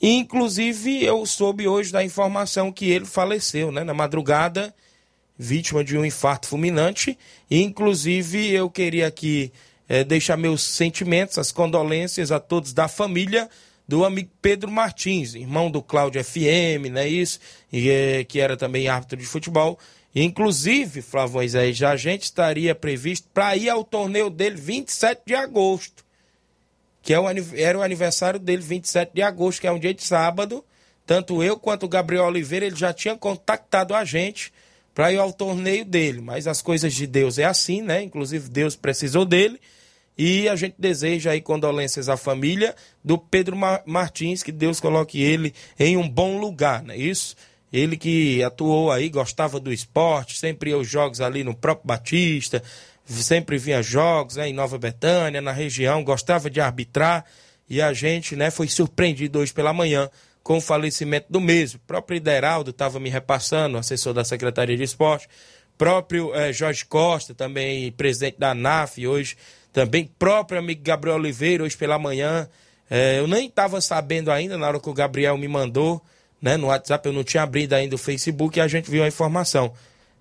[0.00, 3.82] Inclusive, eu soube hoje da informação que ele faleceu, né?
[3.82, 4.74] Na madrugada,
[5.38, 7.18] vítima de um infarto fulminante.
[7.50, 9.50] Inclusive, eu queria aqui
[9.88, 13.48] é, deixar meus sentimentos, as condolências a todos da família
[13.88, 17.08] do amigo Pedro Martins, irmão do Cláudio FM, né?
[17.08, 17.40] Isso,
[17.72, 19.78] e, é, que era também árbitro de futebol.
[20.14, 25.34] Inclusive, Flávio Moisés, já a gente estaria previsto para ir ao torneio dele 27 de
[25.34, 26.04] agosto,
[27.02, 30.04] que é o, era o aniversário dele, 27 de agosto, que é um dia de
[30.04, 30.64] sábado.
[31.04, 34.52] Tanto eu quanto o Gabriel Oliveira, ele já tinha contactado a gente
[34.94, 36.20] para ir ao torneio dele.
[36.20, 38.02] Mas as coisas de Deus é assim, né?
[38.02, 39.60] Inclusive, Deus precisou dele.
[40.16, 42.74] E a gente deseja aí condolências à família
[43.04, 47.34] do Pedro Martins, que Deus coloque ele em um bom lugar, não é isso?
[47.74, 52.62] Ele que atuou aí, gostava do esporte, sempre ia aos jogos ali no próprio Batista,
[53.04, 57.24] sempre vinha jogos né, em Nova Betânia, na região, gostava de arbitrar.
[57.68, 60.08] E a gente né, foi surpreendido hoje pela manhã
[60.40, 61.80] com o falecimento do mesmo.
[61.82, 65.28] O próprio Ideraldo estava me repassando, assessor da Secretaria de Esporte.
[65.76, 69.36] Próprio eh, Jorge Costa, também presidente da ANAF, hoje
[69.72, 70.08] também.
[70.16, 72.48] Próprio amigo Gabriel Oliveira, hoje pela manhã.
[72.88, 76.00] Eh, eu nem estava sabendo ainda na hora que o Gabriel me mandou
[76.44, 76.58] né?
[76.58, 79.72] No WhatsApp eu não tinha abrido ainda o Facebook e a gente viu a informação.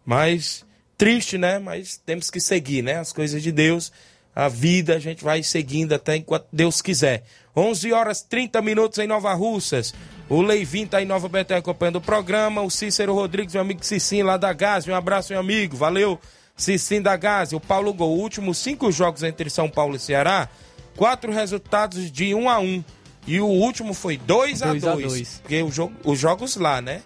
[0.06, 0.66] Mas
[0.98, 1.60] triste, né?
[1.60, 2.98] Mas temos que seguir, né?
[2.98, 3.92] As coisas de Deus,
[4.34, 7.26] a vida a gente vai seguindo até enquanto Deus quiser.
[7.54, 9.94] 11 horas 30 minutos em Nova Russas.
[10.30, 12.62] O Leivin tá em Nova Betânia acompanhando o programa.
[12.62, 14.88] O Cícero Rodrigues, meu amigo Cicim lá da Gás.
[14.88, 15.76] Um abraço, meu amigo.
[15.76, 16.18] Valeu,
[16.56, 17.52] Cicim da Gás.
[17.52, 18.18] O Paulo Gol.
[18.18, 20.48] Últimos cinco jogos entre São Paulo e Ceará.
[20.96, 22.84] Quatro resultados de 1 um a 1 um.
[23.26, 27.02] E o último foi 2 a 2 Porque o jogo, os jogos lá, né?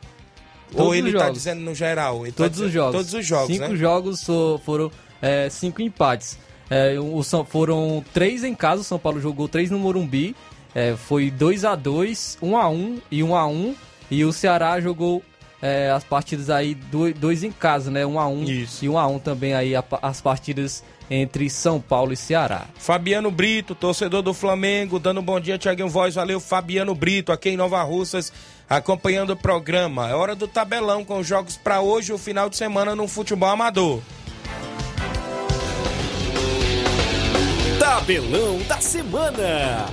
[0.71, 2.25] Todos Ou ele tá dizendo no geral?
[2.25, 2.95] Ele todos tá os jogos.
[2.95, 3.75] Todos os jogos, Cinco né?
[3.75, 4.25] jogos
[4.65, 6.37] foram é, cinco empates.
[6.69, 10.35] É, o, São, foram três em casa, o São Paulo jogou três no Morumbi.
[10.75, 13.75] É, foi 2 a 2 1 a 1 e 1 a 1
[14.11, 15.23] E o Ceará jogou
[15.61, 18.05] é, as partidas aí, dois, dois em casa, né?
[18.05, 18.85] 1 a 1 Isso.
[18.85, 22.65] e 1 a 1 também aí a, as partidas entre São Paulo e Ceará.
[22.75, 26.15] Fabiano Brito, torcedor do Flamengo, dando um bom dia, Tiaguinho Voz.
[26.15, 28.31] Valeu, Fabiano Brito, aqui em Nova Russas,
[28.69, 30.09] acompanhando o programa.
[30.09, 33.49] É hora do tabelão com jogos para hoje e o final de semana no futebol
[33.49, 34.01] amador.
[37.79, 39.85] Tabelão da Semana.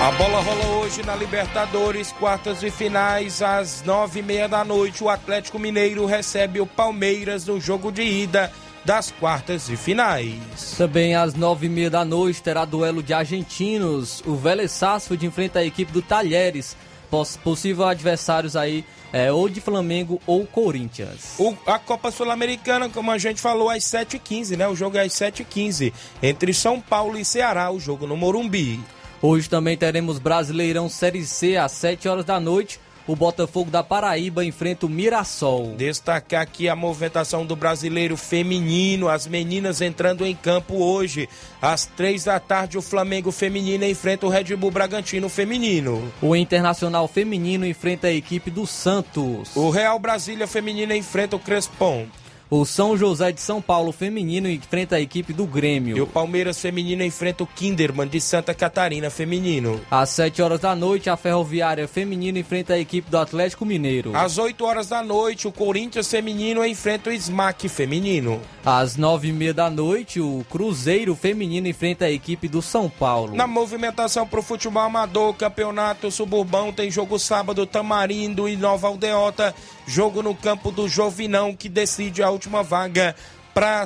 [0.00, 5.04] A bola rola hoje na Libertadores, quartas e finais, às nove e meia da noite.
[5.04, 8.50] O Atlético Mineiro recebe o Palmeiras no jogo de ida
[8.82, 10.74] das quartas e finais.
[10.78, 14.22] Também às nove e meia da noite terá duelo de argentinos.
[14.26, 16.74] O Vélez Sarsfield enfrenta a equipe do Talheres,
[17.10, 21.34] poss possível adversários aí é, ou de Flamengo ou Corinthians.
[21.38, 24.66] O- a Copa Sul-Americana, como a gente falou, às 7h15, né?
[24.66, 25.92] O jogo é às 7h15.
[26.22, 28.80] Entre São Paulo e Ceará, o jogo no Morumbi.
[29.22, 32.80] Hoje também teremos Brasileirão Série C às 7 horas da noite.
[33.06, 35.74] O Botafogo da Paraíba enfrenta o Mirassol.
[35.76, 41.28] Destacar aqui a movimentação do brasileiro feminino, as meninas entrando em campo hoje.
[41.60, 46.10] Às três da tarde, o Flamengo feminino enfrenta o Red Bull Bragantino feminino.
[46.22, 49.56] O Internacional Feminino enfrenta a equipe do Santos.
[49.56, 52.06] O Real Brasília feminino enfrenta o Crespon.
[52.52, 55.96] O São José de São Paulo Feminino enfrenta a equipe do Grêmio.
[55.96, 59.80] E o Palmeiras feminino enfrenta o Kinderman de Santa Catarina feminino.
[59.88, 64.16] Às 7 horas da noite, a Ferroviária Feminino enfrenta a equipe do Atlético Mineiro.
[64.16, 68.40] Às 8 horas da noite, o Corinthians feminino enfrenta o Smack feminino.
[68.66, 73.36] Às 9 e meia da noite, o Cruzeiro Feminino enfrenta a equipe do São Paulo.
[73.36, 79.54] Na movimentação pro futebol amador, campeonato suburbão, tem jogo sábado, Tamarindo e Nova Aldeota.
[79.86, 83.14] Jogo no campo do Jovinão, que decide a última vaga
[83.52, 83.84] para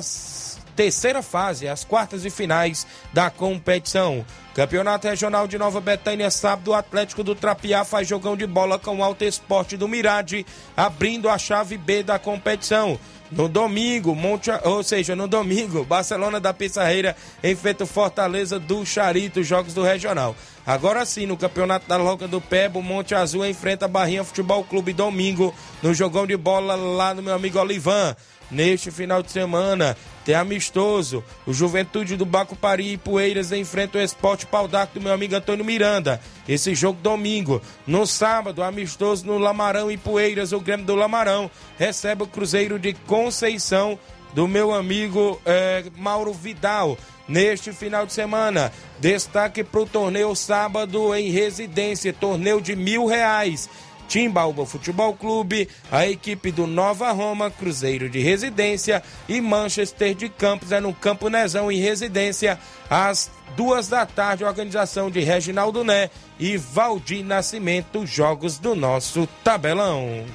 [0.77, 4.25] terceira fase, as quartas e finais da competição.
[4.53, 8.97] Campeonato Regional de Nova Betânia, sábado, o Atlético do Trapiá faz jogão de bola com
[8.97, 12.97] o Alto Esporte do Mirade, abrindo a chave B da competição.
[13.31, 19.43] No domingo, Monte, ou seja, no domingo, Barcelona da Pissarreira enfrenta o Fortaleza do Charito,
[19.43, 20.35] jogos do Regional.
[20.65, 24.93] Agora sim, no Campeonato da Loca do Pebo, Monte Azul enfrenta a Barrinha Futebol Clube
[24.93, 28.15] domingo, no jogão de bola lá no meu amigo Olivan.
[28.49, 31.23] Neste final de semana, tem amistoso.
[31.45, 35.65] O Juventude do Bacupari e Poeiras enfrenta o Esporte Pau d'Arco do meu amigo Antônio
[35.65, 36.19] Miranda.
[36.47, 37.61] Esse jogo domingo.
[37.85, 42.93] No sábado, amistoso no Lamarão e Poeiras, o Grêmio do Lamarão recebe o Cruzeiro de
[42.93, 43.97] Conceição
[44.33, 46.97] do meu amigo eh, Mauro Vidal.
[47.27, 53.67] Neste final de semana, destaque para o torneio sábado em residência, torneio de mil reais.
[54.07, 60.71] Timbalba Futebol Clube, a equipe do Nova Roma, Cruzeiro de Residência e Manchester de Campos,
[60.71, 66.57] é no Campo Nezão em Residência, às duas da tarde, organização de Reginaldo Né e
[66.57, 70.25] Valdir Nascimento, jogos do nosso tabelão.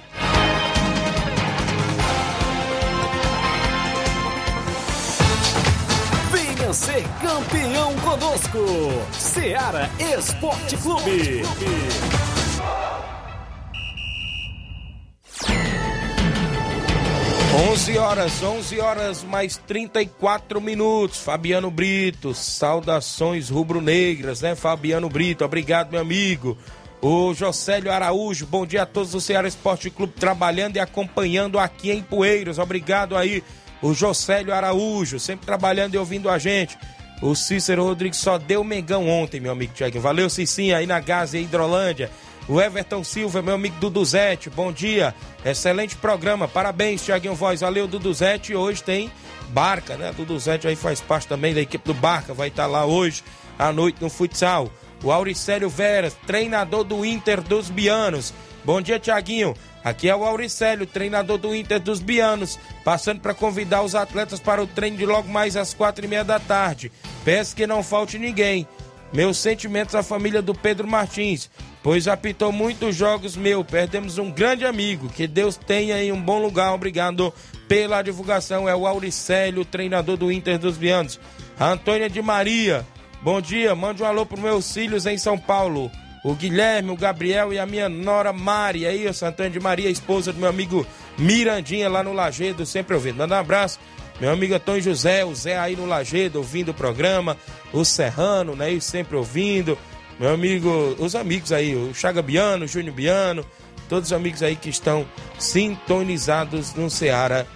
[6.33, 8.59] Venha ser campeão conosco.
[9.13, 11.43] Seara Esporte Clube.
[17.53, 21.19] 11 horas, 11 horas mais 34 minutos.
[21.19, 24.55] Fabiano Brito, saudações rubro-negras, né?
[24.55, 26.57] Fabiano Brito, obrigado, meu amigo.
[27.03, 31.91] O Josélio Araújo, bom dia a todos do Ceará Esporte Clube trabalhando e acompanhando aqui
[31.91, 32.59] em Poeiras.
[32.59, 33.43] Obrigado aí,
[33.83, 36.79] o Josélio Araújo, sempre trabalhando e ouvindo a gente.
[37.21, 39.99] O Cícero Rodrigues só deu Mengão ontem, meu amigo Tiago.
[39.99, 42.11] Valeu, Cicinha, aí na Gaza e Hidrolândia.
[42.49, 45.15] O Everton Silva, meu amigo Duduzete, bom dia.
[45.45, 47.61] Excelente programa, parabéns, Tiaguinho Voz.
[47.61, 48.55] Valeu, Duduzete.
[48.55, 49.11] Hoje tem
[49.51, 50.13] Barca, né?
[50.17, 53.23] Duduzete aí faz parte também da equipe do Barca, vai estar lá hoje
[53.59, 54.71] à noite no futsal.
[55.03, 58.35] O Auricélio Veras, treinador do Inter dos Bianos.
[58.65, 59.55] Bom dia, Tiaguinho.
[59.83, 64.63] Aqui é o Auricélio, treinador do Inter dos Bianos, passando para convidar os atletas para
[64.63, 66.93] o treino de logo mais às quatro e meia da tarde.
[67.25, 68.69] Peço que não falte ninguém.
[69.13, 71.51] Meus sentimentos à família do Pedro Martins,
[71.83, 73.65] pois apitou muitos jogos meu.
[73.65, 75.09] Perdemos um grande amigo.
[75.09, 76.73] Que Deus tenha em um bom lugar.
[76.73, 77.33] Obrigado
[77.67, 78.69] pela divulgação.
[78.69, 81.19] É o Auricélio, treinador do Inter dos Bianos.
[81.59, 82.87] A Antônia de Maria,
[83.21, 83.75] bom dia.
[83.75, 85.91] Mande um alô para meus filhos em São Paulo.
[86.23, 88.87] O Guilherme, o Gabriel e a minha nora Mari.
[88.87, 93.17] Aí, o Antônia de Maria, esposa do meu amigo Mirandinha, lá no Lagedo, sempre ouvindo.
[93.17, 93.79] Manda um abraço.
[94.21, 97.39] Meu amigo Antônio José, o Zé aí no Lagedo, ouvindo o programa.
[97.73, 98.79] O Serrano, né?
[98.81, 99.79] Sempre ouvindo.
[100.19, 103.47] Meu amigo, os amigos aí, o Chaga Biano, o Júnior Biano,
[103.89, 105.07] todos os amigos aí que estão
[105.39, 107.47] sintonizados no Ceará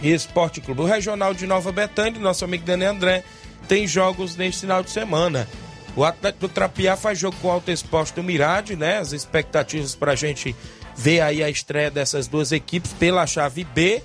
[0.00, 0.82] Esporte Clube.
[0.82, 3.24] O Regional de Nova Betânia, nosso amigo Dani André,
[3.66, 5.48] tem jogos neste final de semana.
[5.94, 8.98] O Atlético do Trapiá faz jogo com o Alto Esporte do Mirade, né?
[8.98, 10.56] As expectativas pra gente
[10.96, 14.02] ver aí a estreia dessas duas equipes pela chave B,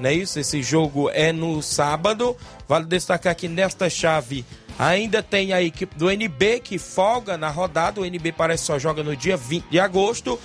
[0.00, 0.38] não é isso?
[0.38, 2.34] Esse jogo é no sábado.
[2.66, 4.46] Vale destacar que nesta chave
[4.78, 8.00] ainda tem a equipe do NB que folga na rodada.
[8.00, 10.40] O NB parece só joga no dia 20 de agosto.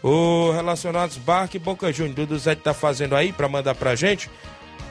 [0.02, 4.30] O Relacionados Barque Boca Júnior, Dudu Zé tá fazendo aí para mandar pra gente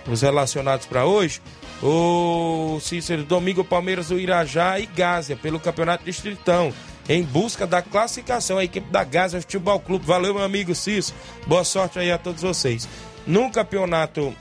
[0.07, 1.41] os relacionados para hoje.
[1.83, 6.73] O Cícero Domingo Palmeiras do Irajá e Gásia pelo Campeonato Distritão.
[7.09, 10.05] Em busca da classificação, a equipe da Gásia Futebol Clube.
[10.05, 11.17] Valeu, meu amigo Cícero.
[11.47, 12.89] Boa sorte aí a todos vocês.
[13.27, 14.35] No campeonato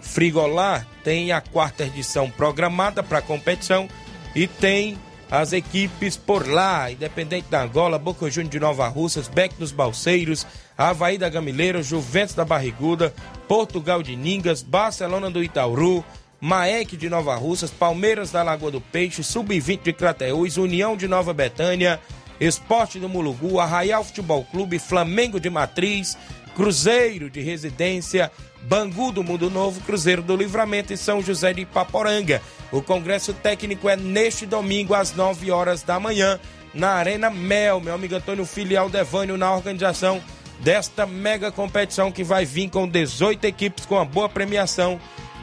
[0.00, 3.88] Frigolar, tem a quarta edição programada para competição
[4.34, 4.98] e tem
[5.30, 10.46] as equipes por lá, Independente da Angola, Boca Juniors de Nova Russas, Beck dos Balseiros,
[10.78, 13.12] Havaí da Gamileira, Juventus da Barriguda,
[13.48, 16.04] Portugal de Ningas, Barcelona do Itauru,
[16.46, 21.34] Maek de Nova Russas, Palmeiras da Lagoa do Peixe, Sub-20 de Crateús, União de Nova
[21.34, 21.98] Betânia,
[22.38, 26.16] Esporte do Mulugu, Arraial Futebol Clube, Flamengo de Matriz,
[26.54, 28.30] Cruzeiro de Residência,
[28.62, 32.40] Bangu do Mundo Novo, Cruzeiro do Livramento e São José de Ipaporanga.
[32.70, 36.38] O congresso técnico é neste domingo às 9 horas da manhã
[36.72, 37.80] na Arena Mel.
[37.80, 40.22] Meu amigo Antônio Filial Devânio na organização
[40.60, 45.00] desta mega competição que vai vir com 18 equipes com uma boa premiação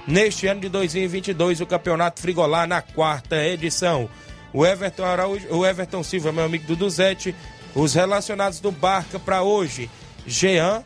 [0.08, 4.10] neste ano de 2022, o Campeonato Frigolar na quarta edição.
[4.54, 7.36] O Everton Araújo, o Everton Silva, meu amigo do Duzete,
[7.74, 9.90] os relacionados do Barca para hoje:
[10.28, 10.84] Jean,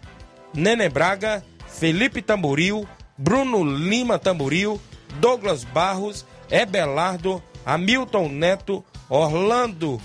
[0.53, 2.88] Nene Braga, Felipe Tamboril,
[3.18, 4.80] Bruno Lima Tamboril,
[5.20, 9.99] Douglas Barros, Ebelardo, Hamilton Neto, Orlando,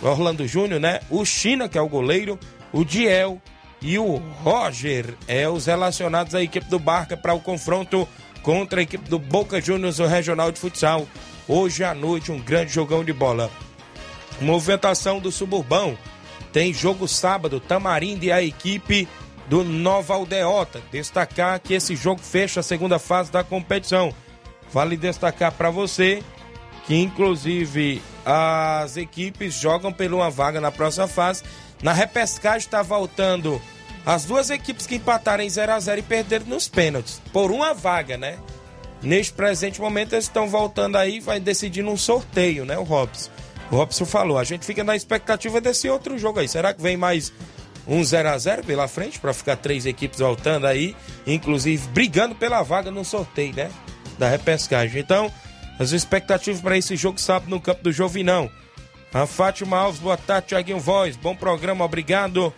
[0.00, 1.00] Orlando Júnior, né?
[1.10, 2.38] O China, que é o goleiro,
[2.72, 3.40] o Diel
[3.82, 8.08] e o Roger, é os relacionados à equipe do Barca para o confronto
[8.44, 11.08] contra a equipe do Boca Juniors, o Regional de Futsal.
[11.48, 13.50] Hoje à noite, um grande jogão de bola.
[14.40, 15.98] Movimentação do Suburbão.
[16.52, 19.08] Tem jogo sábado, Tamarindo e a equipe
[19.48, 20.82] do Nova Aldeota.
[20.92, 24.14] Destacar que esse jogo fecha a segunda fase da competição.
[24.70, 26.22] Vale destacar para você
[26.86, 31.42] que, inclusive, as equipes jogam pela uma vaga na próxima fase.
[31.82, 33.60] Na repescagem está voltando
[34.06, 37.72] as duas equipes que empataram em 0 a 0 e perderam nos pênaltis, por uma
[37.72, 38.38] vaga, né?
[39.02, 43.30] Neste presente momento eles estão voltando aí, vai decidir num sorteio, né, o Robson?
[43.70, 46.48] O Robson falou, a gente fica na expectativa desse outro jogo aí.
[46.48, 47.32] Será que vem mais
[47.86, 50.94] um 0 a 0 pela frente para ficar três equipes voltando aí,
[51.26, 53.70] inclusive brigando pela vaga no sorteio, né?
[54.18, 55.00] Da repescagem.
[55.00, 55.32] Então,
[55.78, 58.50] as expectativas para esse jogo sábado no campo do Jovinão.
[59.12, 61.16] A Fátima Alves, boa tarde, Tiaguinho Voz.
[61.16, 62.52] Bom programa, obrigado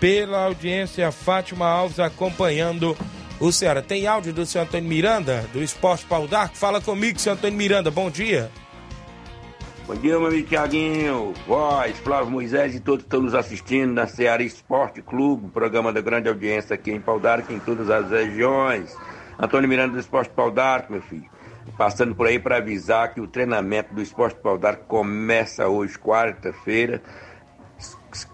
[0.00, 1.10] pela audiência.
[1.12, 2.96] Fátima Alves acompanhando
[3.40, 3.82] o Ceará.
[3.82, 6.56] Tem áudio do seu Antônio Miranda, do Esporte Pau d'Arco?
[6.56, 7.90] Fala comigo, seu Antônio Miranda.
[7.90, 8.50] Bom dia.
[9.86, 14.06] Bom dia, meu amigo Tiaguinho, voz, Flávio Moisés e todos que estão nos assistindo na
[14.06, 18.94] Ceará Esporte Clube, programa da grande audiência aqui em Pau d'Arco, em todas as regiões.
[19.38, 21.24] Antônio Miranda do Esporte Pau d'Arco, meu filho.
[21.78, 27.00] Passando por aí para avisar que o treinamento do Esporte Pau d'Arco começa hoje, quarta-feira,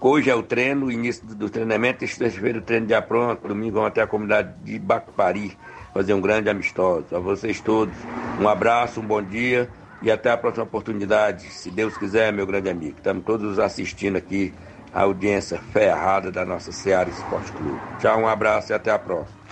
[0.01, 4.03] Hoje é o treino, início do treinamento, sexta-feira o treino já pronto, domingo vamos até
[4.03, 5.59] a comunidade de Bacupari
[5.93, 7.07] fazer um grande amistoso.
[7.13, 7.95] A vocês todos,
[8.41, 9.69] um abraço, um bom dia
[10.01, 12.97] e até a próxima oportunidade, se Deus quiser, meu grande amigo.
[12.97, 14.55] Estamos todos assistindo aqui
[14.93, 17.81] a audiência ferrada da nossa Seara Esporte Clube.
[17.99, 19.44] Tchau, um abraço e até a próxima.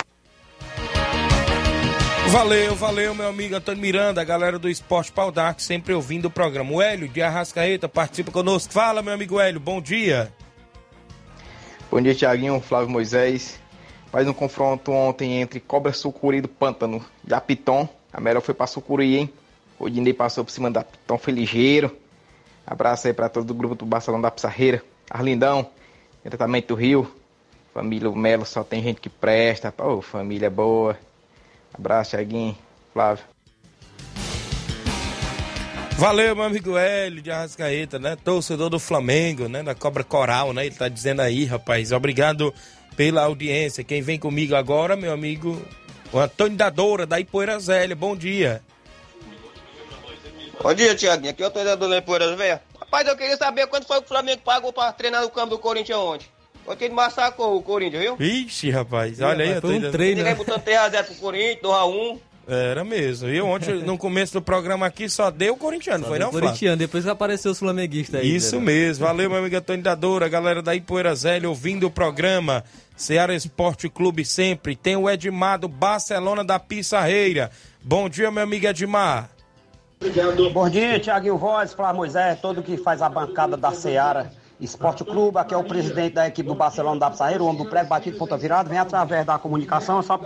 [2.33, 6.31] Valeu, valeu, meu amigo Antônio Miranda, a galera do Esporte Pau d'Arco, sempre ouvindo o
[6.31, 6.73] programa.
[6.73, 8.73] O Hélio de Arrascaeta participa conosco.
[8.73, 10.33] Fala, meu amigo Hélio, bom dia.
[11.91, 13.61] Bom dia, Tiaguinho, Flávio Moisés.
[14.11, 17.87] Mais um confronto ontem entre Cobra Sucuri do Pântano e a Piton.
[18.11, 19.31] A melhor foi pra Sucuri, hein?
[19.79, 21.95] O Dinei passou por cima da Piton, foi ligeiro.
[22.67, 24.83] Abraço aí pra todo o grupo do Barcelona da Pissarreira.
[25.11, 25.69] Arlindão,
[26.25, 27.15] diretamente do Rio.
[27.75, 29.71] Família Melo só tem gente que presta.
[29.71, 30.97] Pô, família boa.
[31.75, 32.57] Abraço, Thiaguinho,
[32.93, 33.25] Flávio.
[35.97, 38.17] Valeu, meu amigo Hélio de Arrascaeta, né?
[38.17, 39.63] Torcedor do Flamengo, né?
[39.63, 40.67] Da Cobra Coral, né?
[40.67, 41.93] Ele tá dizendo aí, rapaz.
[41.93, 42.53] Obrigado
[42.97, 43.85] pela audiência.
[43.85, 45.63] Quem vem comigo agora, meu amigo,
[46.13, 47.95] o Antônio da Doura, da Ipoeira Zélia.
[47.95, 48.63] Bom dia.
[50.61, 51.31] Bom dia, Tiaguinho.
[51.31, 52.63] Aqui é o treinador da Ipoeiras Velha.
[52.81, 55.59] Rapaz, eu queria saber quanto foi que o Flamengo pagou pra treinar no campo do
[55.59, 56.27] Corinthians ontem.
[56.67, 58.17] Ontem ele massacrou o Corinthians, viu?
[58.19, 59.21] Ixi, rapaz.
[59.21, 59.93] Olha aí, Foi um Antônio.
[59.93, 60.39] treino, Ninguém né?
[60.39, 62.19] botando 3x0 pro Corinthians, 2x1.
[62.49, 63.29] Era mesmo.
[63.29, 66.49] E ontem, no começo do programa aqui, só deu corintiano, foi Só não, do Flávio?
[66.49, 68.35] Corintiano, depois que apareceu os flamenguistas aí.
[68.35, 68.63] Isso né?
[68.63, 69.07] mesmo.
[69.07, 72.65] Valeu, meu amigo Antônio da Doura, galera da Ipoeira Zélia, ouvindo o programa.
[72.97, 74.77] Ceará Esporte Clube sempre.
[74.77, 77.51] Tem o Edmar do Barcelona da Pissarreira.
[77.83, 79.31] Bom dia, meu amigo Edmar.
[80.53, 84.33] Bom dia, Tiaguinho Voz, Flávio Moisés, todo que faz a bancada da Seara
[84.65, 87.69] Esporte Clube, aqui é o presidente da equipe do Barcelona da Pissarreira, o homem do
[87.69, 90.17] prego batido ponta virada, vem através da comunicação, só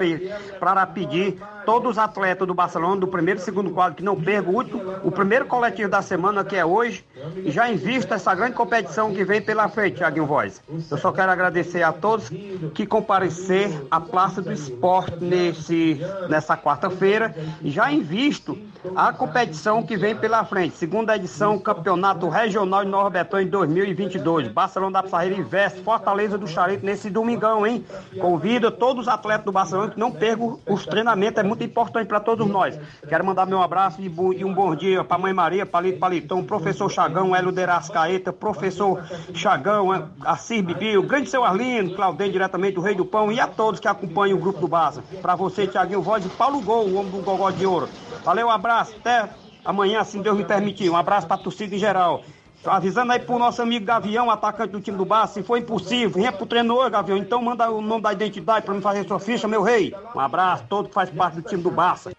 [0.61, 4.53] para pedir todos os atletas do Barcelona, do primeiro e segundo quadro, que não percam
[4.53, 7.05] o, último- o primeiro coletivo da semana, que é hoje,
[7.37, 10.63] e já invista essa grande competição que vem pela frente, Tiaguinho Voz.
[10.91, 12.29] Eu só quero agradecer a todos
[12.75, 17.35] que comparecer à Praça do Esporte nesse, nessa quarta-feira,
[17.65, 18.57] já invisto
[18.95, 24.49] a competição que vem pela frente, segunda edição, Campeonato Regional de Betânia em 2022.
[24.49, 27.85] Barcelona da Pissarreira investe Fortaleza do Charito nesse domingão, hein?
[28.21, 32.21] Convido todos os atletas do Barcelona que não percam os treinamentos, é muito importante para
[32.21, 32.79] todos nós.
[33.09, 37.35] Quero mandar meu abraço e um bom dia para Mãe Maria, Palito Palitão, professor Chagão,
[37.35, 39.03] Hélio Derascaeta, professor
[39.35, 43.47] Chagão, Assir Bibi, o grande seu Arlindo, Claudem, diretamente do Rei do Pão, e a
[43.47, 45.03] todos que acompanham o grupo do Barça.
[45.23, 47.89] Para você, Tiaguinho Voz e Paulo Gol, o homem do Gogó de Ouro.
[48.25, 49.29] Valeu, um abraço, até
[49.65, 50.91] amanhã, se Deus me permitir.
[50.91, 52.23] Um abraço para a torcida em geral.
[52.65, 56.33] Avisando aí pro nosso amigo Gavião, atacante do time do Barça, se for impossível, venha
[56.33, 57.17] pro treino hoje, Gavião.
[57.17, 59.95] Então manda o nome da identidade para me fazer sua ficha, meu rei.
[60.15, 62.11] Um abraço a todo que faz parte do time do Barça.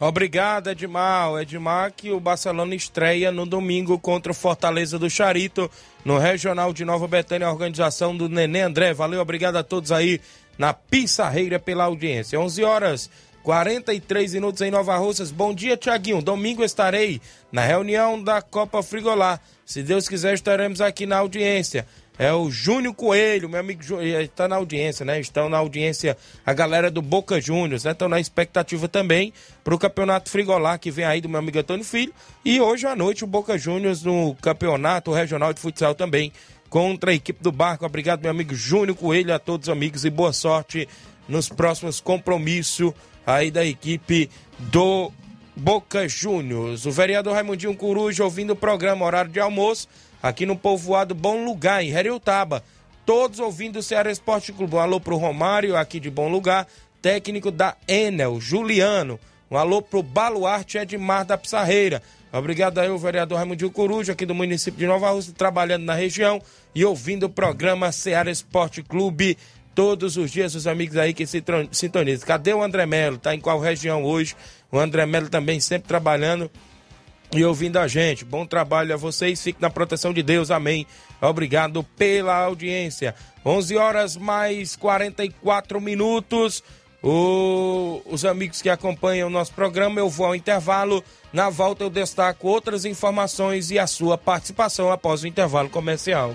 [0.00, 1.30] Obrigado, Edmar.
[1.30, 5.70] O Edmar que o Barcelona estreia no domingo contra o Fortaleza do Charito,
[6.04, 8.94] no Regional de Nova Betânia, a organização do Nenê André.
[8.94, 10.20] Valeu, obrigado a todos aí
[10.58, 12.40] na Pissarreira pela audiência.
[12.40, 13.10] 11 horas
[13.46, 15.30] 43 minutos em Nova Russas.
[15.30, 16.20] Bom dia, Tiaguinho.
[16.20, 17.20] Domingo estarei
[17.52, 19.40] na reunião da Copa Frigolar.
[19.64, 21.86] Se Deus quiser, estaremos aqui na audiência.
[22.18, 25.20] É o Júnior Coelho, meu amigo Júnior, está na audiência, né?
[25.20, 27.92] Estão na audiência a galera do Boca Juniors, né?
[27.92, 29.32] Estão na expectativa também
[29.62, 32.12] para o Campeonato Frigolar que vem aí do meu amigo Antônio Filho.
[32.44, 36.32] E hoje à noite o Boca Juniors no Campeonato Regional de Futsal também
[36.68, 37.86] contra a equipe do Barco.
[37.86, 40.88] Obrigado, meu amigo Júnior Coelho, a todos os amigos e boa sorte
[41.28, 42.92] nos próximos compromissos
[43.26, 45.10] aí da equipe do
[45.56, 46.86] Boca Juniors.
[46.86, 49.88] O vereador Raimundinho Coruja ouvindo o programa Horário de Almoço
[50.22, 52.62] aqui no povoado Bom Lugar, em Heriotaba.
[53.04, 54.76] Todos ouvindo o Ceará Esporte Clube.
[54.76, 56.66] Um alô pro Romário, aqui de Bom Lugar,
[57.00, 59.18] técnico da Enel, Juliano.
[59.50, 62.02] Um alô pro Baluarte Edmar da Pissarreira.
[62.32, 66.42] Obrigado aí, o vereador Raimundinho Coruja, aqui do município de Nova Rússia, trabalhando na região
[66.74, 69.38] e ouvindo o programa Ceará Esporte Clube
[69.76, 72.26] todos os dias, os amigos aí que se sintonizam.
[72.26, 73.18] Cadê o André Melo?
[73.18, 74.34] Tá em qual região hoje?
[74.72, 76.50] O André Melo também sempre trabalhando
[77.32, 78.24] e ouvindo a gente.
[78.24, 80.86] Bom trabalho a vocês, fique na proteção de Deus, amém.
[81.20, 83.14] Obrigado pela audiência.
[83.44, 86.64] 11 horas mais 44 minutos.
[87.02, 91.04] O- Os amigos que acompanham o nosso programa, eu vou ao intervalo.
[91.32, 96.34] Na volta eu destaco outras informações e a sua participação após o intervalo comercial.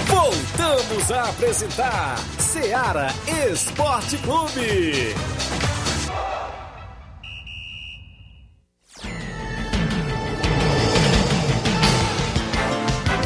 [0.07, 3.09] Voltamos a apresentar Seara
[3.51, 5.13] Esporte Clube.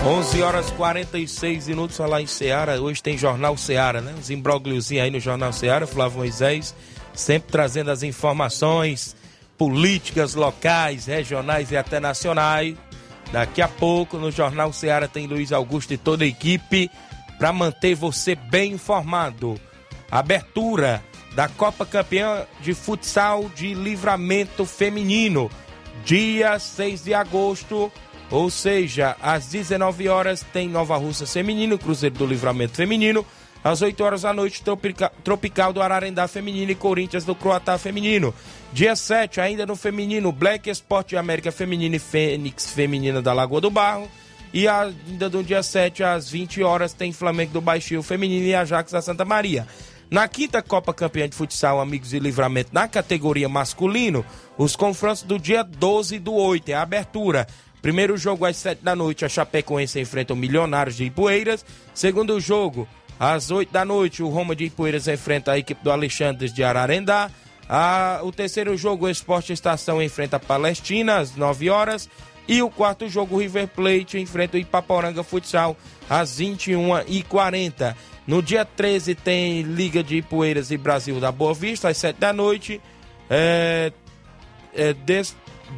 [0.08, 2.82] 11 horas 46 minutos lá em Seara.
[2.82, 4.16] Hoje tem Jornal Seara, né?
[4.18, 5.86] Os imbrógliozinhos aí no Jornal Seara.
[5.86, 6.74] Flávio Moisés
[7.14, 9.18] sempre trazendo as informações
[9.58, 12.78] políticas locais, regionais e até nacionais.
[13.34, 16.90] Daqui a pouco no Jornal Seara tem Luiz Augusto e toda a equipe
[17.38, 19.60] para manter você bem informado.
[20.10, 21.04] Abertura
[21.36, 25.52] da Copa Campeã de Futsal de Livramento Feminino,
[26.06, 27.92] dia 6 de agosto
[28.30, 33.26] ou seja, às 19 horas tem Nova Russa Feminino, Cruzeiro do Livramento Feminino.
[33.64, 38.34] Às 8 horas da noite, Tropical, Tropical do Ararendá Feminino e Corinthians do Croatá Feminino.
[38.72, 43.72] Dia 7, ainda no feminino, Black Sport América Feminina e Fênix Feminina da Lagoa do
[43.72, 44.08] Barro.
[44.54, 48.92] E ainda no dia 7, às 20 horas, tem Flamengo do Baixio Feminino e Ajax
[48.92, 49.68] da Santa Maria.
[50.10, 54.26] Na quinta Copa Campeã de Futsal Amigos e Livramento na categoria masculino,
[54.58, 57.46] os confrontos do dia 12 do 8 é a abertura.
[57.82, 61.66] Primeiro jogo às 7 da noite, a Chapecoense enfrenta o Milionários de Ipueiras.
[61.94, 62.88] Segundo jogo,
[63.20, 67.30] às 8 da noite, o Roma de Ipueiras enfrenta a equipe do Alexandre de Ararendá.
[67.70, 72.10] Ah, o terceiro jogo, o Esporte Estação enfrenta a Palestina às 9 horas.
[72.48, 75.76] E o quarto jogo, o River Plate enfrenta o Ipaporanga Futsal
[76.10, 77.96] às 21h40.
[78.26, 82.32] No dia 13 tem Liga de Ipueiras e Brasil da Boa Vista às 7 da
[82.32, 82.82] noite.
[83.30, 83.92] É,
[84.74, 84.94] é,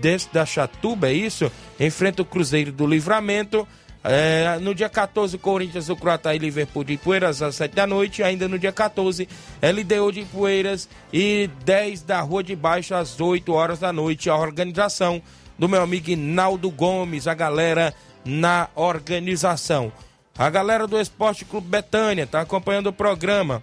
[0.01, 1.51] des da Chatuba, é isso?
[1.79, 3.67] enfrenta o Cruzeiro do Livramento.
[4.01, 8.23] É, no dia 14, Corinthians do Croatá e Liverpool de Poeiras às 7 da noite.
[8.23, 9.27] Ainda no dia 14,
[9.61, 14.29] LDU de Poeiras e 10 da Rua de Baixo às 8 horas da noite.
[14.29, 15.21] A organização
[15.57, 19.91] do meu amigo Naldo Gomes, a galera na organização.
[20.37, 23.61] A galera do Esporte Clube Betânia está acompanhando o programa.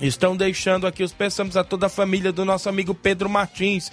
[0.00, 3.90] Estão deixando aqui os pensamos a toda a família do nosso amigo Pedro Martins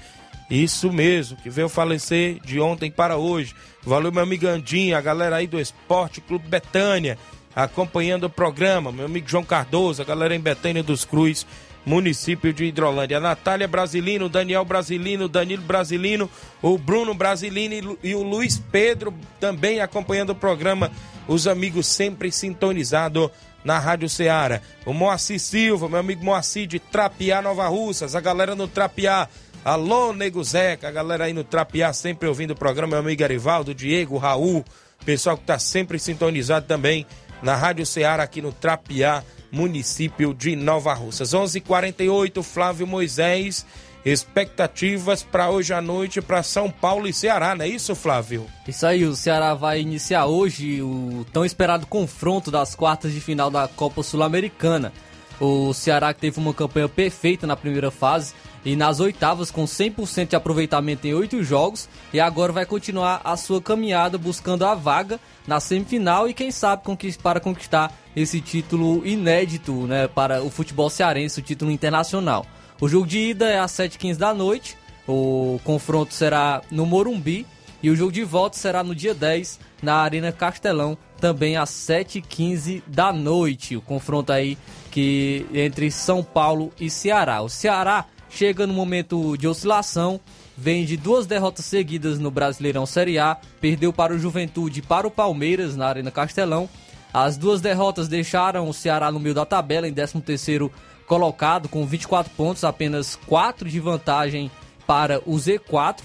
[0.49, 3.53] isso mesmo, que veio falecer de ontem para hoje.
[3.83, 7.17] Valeu, meu amigo Andinho, a galera aí do Esporte Clube Betânia,
[7.55, 8.91] acompanhando o programa.
[8.91, 11.45] Meu amigo João Cardoso, a galera em Betânia dos Cruz,
[11.85, 13.17] município de Hidrolândia.
[13.17, 16.29] A Natália Brasilino, Daniel Brasilino, Danilo Brasilino,
[16.61, 20.91] o Bruno Brasilino e o Luiz Pedro também acompanhando o programa.
[21.27, 23.29] Os amigos sempre sintonizados
[23.65, 24.61] na Rádio Ceará.
[24.85, 29.27] O Moacir Silva, meu amigo Moacir de Trapiá, Nova Russas, a galera no Trapiá
[29.67, 33.75] Alô, Nego Zeca, a galera aí no Trapiá, sempre ouvindo o programa, meu amigo Arivaldo,
[33.75, 34.63] Diego, Raul,
[35.03, 37.05] pessoal que está sempre sintonizado também
[37.43, 41.33] na Rádio Ceará aqui no Trapiá, município de Nova Russas.
[41.33, 43.65] 11:48 h 48 Flávio Moisés,
[44.05, 48.47] expectativas para hoje à noite para São Paulo e Ceará, não é isso, Flávio?
[48.65, 53.51] Isso aí, o Ceará vai iniciar hoje o tão esperado confronto das quartas de final
[53.51, 54.93] da Copa Sul-Americana.
[55.39, 58.33] O Ceará que teve uma campanha perfeita na primeira fase
[58.65, 63.37] e nas oitavas com 100% de aproveitamento em oito jogos e agora vai continuar a
[63.37, 66.83] sua caminhada buscando a vaga na semifinal e quem sabe
[67.21, 72.45] para conquistar esse título inédito né, para o futebol cearense, o título internacional.
[72.81, 74.75] O jogo de ida é às 7h15 da noite,
[75.07, 77.45] o confronto será no Morumbi
[77.81, 82.83] e o jogo de volta será no dia 10 na Arena Castelão, também às 7h15
[82.87, 83.75] da noite.
[83.75, 84.57] O confronto aí
[84.91, 87.41] que entre São Paulo e Ceará.
[87.41, 90.19] O Ceará chega no momento de oscilação,
[90.57, 95.07] vem de duas derrotas seguidas no Brasileirão Série A, perdeu para o Juventude e para
[95.07, 96.69] o Palmeiras na Arena Castelão.
[97.13, 100.69] As duas derrotas deixaram o Ceará no meio da tabela, em 13º
[101.07, 104.51] colocado, com 24 pontos, apenas 4 de vantagem
[104.85, 106.01] para o Z4.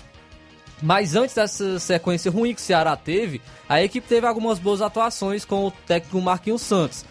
[0.82, 5.44] Mas antes dessa sequência ruim que o Ceará teve, a equipe teve algumas boas atuações
[5.44, 7.04] com o técnico Marquinhos Santos.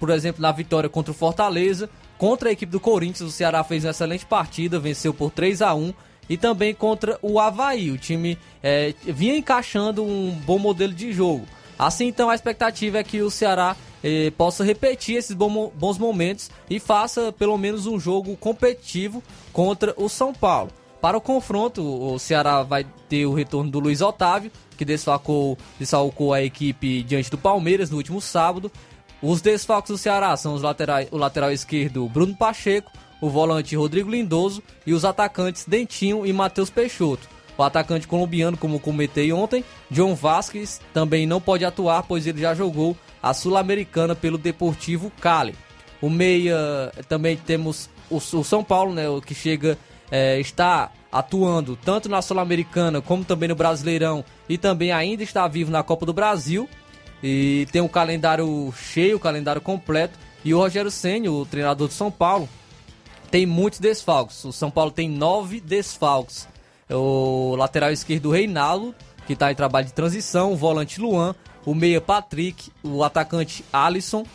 [0.00, 3.84] Por exemplo, na vitória contra o Fortaleza, Contra a equipe do Corinthians, o Ceará fez
[3.84, 5.92] uma excelente partida, venceu por 3 a 1
[6.28, 7.90] e também contra o Havaí.
[7.90, 11.44] O time é, vinha encaixando um bom modelo de jogo.
[11.78, 16.78] Assim, então, a expectativa é que o Ceará eh, possa repetir esses bons momentos e
[16.78, 19.20] faça pelo menos um jogo competitivo
[19.52, 20.70] contra o São Paulo.
[21.04, 26.32] Para o confronto, o Ceará vai ter o retorno do Luiz Otávio, que desfalcou, desfalcou
[26.32, 28.72] a equipe diante do Palmeiras no último sábado,
[29.20, 32.90] os desfalques do Ceará são os laterais, o lateral esquerdo Bruno Pacheco,
[33.20, 37.28] o volante Rodrigo Lindoso e os atacantes Dentinho e Matheus Peixoto.
[37.58, 42.54] O atacante colombiano, como comentei ontem, John Vasquez, também não pode atuar, pois ele já
[42.54, 45.54] jogou a Sul-Americana pelo Deportivo Cali.
[46.00, 49.78] O meia, também temos o, o São Paulo, né, que chega,
[50.10, 55.70] é, está atuando tanto na Sul-Americana como também no Brasileirão e também ainda está vivo
[55.70, 56.68] na Copa do Brasil.
[57.22, 60.18] E tem um calendário cheio, um calendário completo.
[60.44, 62.48] E o Rogério Senna, o treinador do São Paulo,
[63.30, 64.44] tem muitos desfalques.
[64.44, 66.46] O São Paulo tem nove desfalques.
[66.90, 68.94] O lateral esquerdo Reinaldo,
[69.26, 71.34] que está em trabalho de transição, o volante Luan,
[71.64, 74.26] o meia Patrick, o atacante Alisson,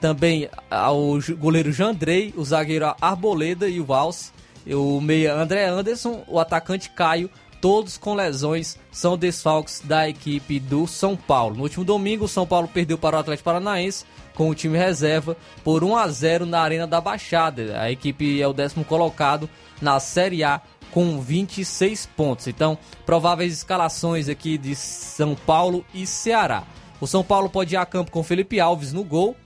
[0.00, 4.32] também o goleiro Jandrei, o zagueiro Arboleda e o Vals,
[4.66, 10.86] o meia André Anderson, o atacante Caio, todos com lesões, são desfalques da equipe do
[10.86, 11.56] São Paulo.
[11.56, 14.04] No último domingo, o São Paulo perdeu para o Atlético Paranaense
[14.34, 17.80] com o time reserva por 1 a 0 na Arena da Baixada.
[17.80, 19.48] A equipe é o décimo colocado
[19.80, 20.60] na Série A
[20.90, 22.46] com 26 pontos.
[22.46, 26.64] Então, prováveis escalações aqui de São Paulo e Ceará.
[27.00, 29.36] O São Paulo pode ir a campo com Felipe Alves no gol,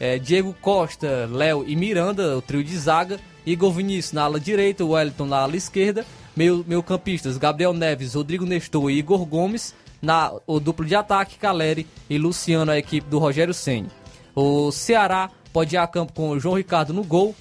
[0.00, 4.84] é, Diego Costa, Léo e Miranda, o trio de zaga, Igor Vinícius na ala direita,
[4.84, 10.32] Wellington na ala esquerda, meio, meio campistas Gabriel Neves, Rodrigo Nestor e Igor Gomes, na,
[10.46, 13.88] o duplo de ataque, Caleri e Luciano, a equipe do Rogério Senni.
[14.34, 17.34] O Ceará pode ir a campo com João Ricardo no gol,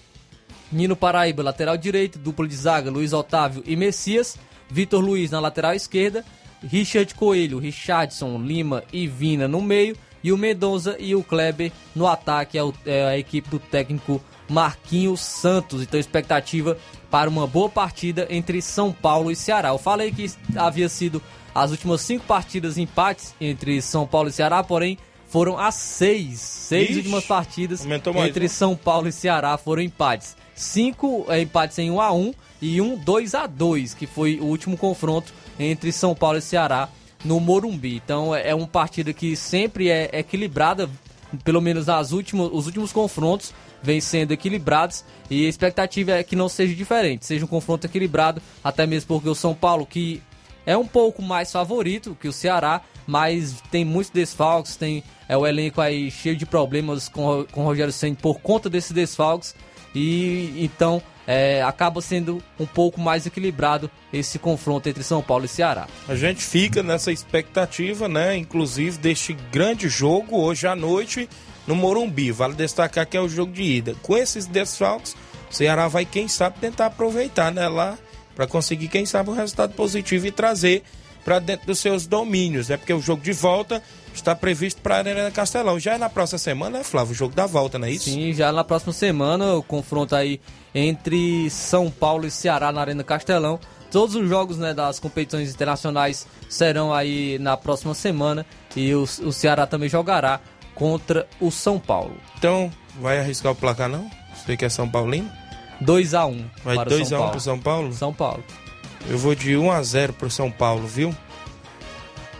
[0.71, 4.37] Nino Paraíba, lateral direito, dupla de zaga, Luiz Otávio e Messias,
[4.69, 6.25] Vitor Luiz na lateral esquerda,
[6.63, 12.07] Richard Coelho, Richardson, Lima e Vina no meio, e o Mendonça e o Kleber no
[12.07, 14.21] ataque, é, o, é a equipe do técnico
[14.53, 15.81] Marquinhos Santos.
[15.81, 16.77] Então, expectativa
[17.09, 19.69] para uma boa partida entre São Paulo e Ceará.
[19.69, 21.21] Eu falei que havia sido
[21.53, 24.97] as últimas cinco partidas empates entre São Paulo e Ceará, porém
[25.27, 28.47] foram as seis, seis Ixi, últimas partidas mais, entre né?
[28.47, 30.35] São Paulo e Ceará foram empates.
[30.53, 34.45] Cinco é, empates em 1 a 1 e um 2 a 2 que foi o
[34.45, 36.87] último confronto entre São Paulo e Ceará
[37.25, 37.95] no Morumbi.
[37.95, 40.87] Então é, é uma partida que sempre é equilibrada,
[41.43, 46.35] pelo menos nas últimos, os últimos confrontos vêm sendo equilibrados e a expectativa é que
[46.35, 50.21] não seja diferente, seja um confronto equilibrado, até mesmo porque o São Paulo, que
[50.65, 55.47] é um pouco mais favorito que o Ceará, mas tem muitos desfalques, tem é o
[55.47, 59.55] elenco aí cheio de problemas com, com o Rogério Senna por conta desses desfalques
[59.93, 65.47] e então é, acaba sendo um pouco mais equilibrado esse confronto entre São Paulo e
[65.47, 65.87] Ceará.
[66.07, 68.35] A gente fica nessa expectativa, né?
[68.35, 71.29] Inclusive deste grande jogo hoje à noite
[71.65, 72.31] no Morumbi.
[72.31, 73.95] Vale destacar que é o jogo de ida.
[74.01, 75.15] Com esses desfalques,
[75.49, 77.67] o Ceará vai, quem sabe, tentar aproveitar, né?
[77.67, 77.97] Lá
[78.35, 80.83] para conseguir, quem sabe, um resultado positivo e trazer
[81.23, 82.77] para dentro dos seus domínios, né?
[82.77, 83.81] Porque o jogo de volta
[84.17, 85.79] está previsto para a Arena Castelão.
[85.79, 87.11] Já é na próxima semana, né, Flávio?
[87.11, 88.09] O jogo da volta, não é isso?
[88.09, 90.39] Sim, já na próxima semana, o confronto aí
[90.73, 93.59] entre São Paulo e Ceará na Arena Castelão.
[93.91, 98.45] Todos os jogos né, das competições internacionais serão aí na próxima semana
[98.75, 100.39] e o, o Ceará também jogará
[100.73, 102.15] contra o São Paulo.
[102.37, 104.09] Então, vai arriscar o placar não?
[104.35, 105.31] Você que é São Paulino?
[105.81, 107.93] 2x1 um Vai 2x1 um para São Paulo?
[107.93, 108.43] São Paulo.
[109.07, 111.15] Eu vou de 1x0 para São Paulo, viu?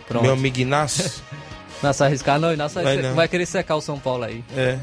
[0.07, 0.24] Pronto.
[0.24, 1.11] Meu amigo Inácio.
[1.92, 3.16] Se arriscar não, Inácio vai, não.
[3.16, 4.44] vai querer secar o São Paulo aí.
[4.56, 4.78] É.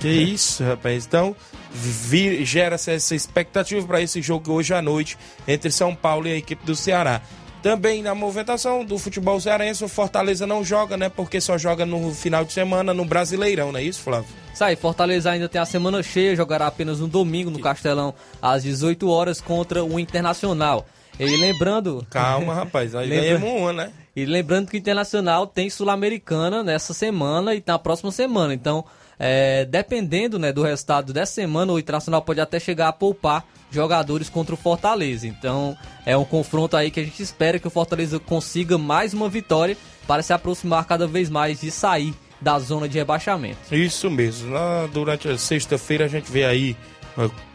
[0.00, 1.06] Que isso, rapaz.
[1.06, 1.36] Então,
[1.70, 5.16] vi, gera essa expectativa para esse jogo hoje à noite
[5.46, 7.20] entre São Paulo e a equipe do Ceará.
[7.62, 11.08] Também na movimentação do futebol cearense, o Fortaleza não joga, né?
[11.08, 14.28] Porque só joga no final de semana no Brasileirão, não é isso, Flávio?
[14.54, 19.08] Sai, Fortaleza ainda tem a semana cheia, jogará apenas no domingo no Castelão, às 18
[19.08, 20.86] horas, contra o Internacional.
[21.18, 22.06] E lembrando.
[22.10, 23.38] Calma, rapaz, aí lembra...
[23.38, 23.92] ganhamos uma, né?
[24.14, 28.54] E lembrando que o Internacional tem Sul-Americana nessa semana e na próxima semana.
[28.54, 28.84] Então,
[29.18, 34.28] é, dependendo né, do resultado dessa semana, o Internacional pode até chegar a poupar jogadores
[34.28, 35.26] contra o Fortaleza.
[35.26, 39.28] Então, é um confronto aí que a gente espera que o Fortaleza consiga mais uma
[39.28, 43.58] vitória para se aproximar cada vez mais de sair da zona de rebaixamento.
[43.74, 44.52] Isso mesmo.
[44.52, 46.76] Lá durante a sexta-feira a gente vê aí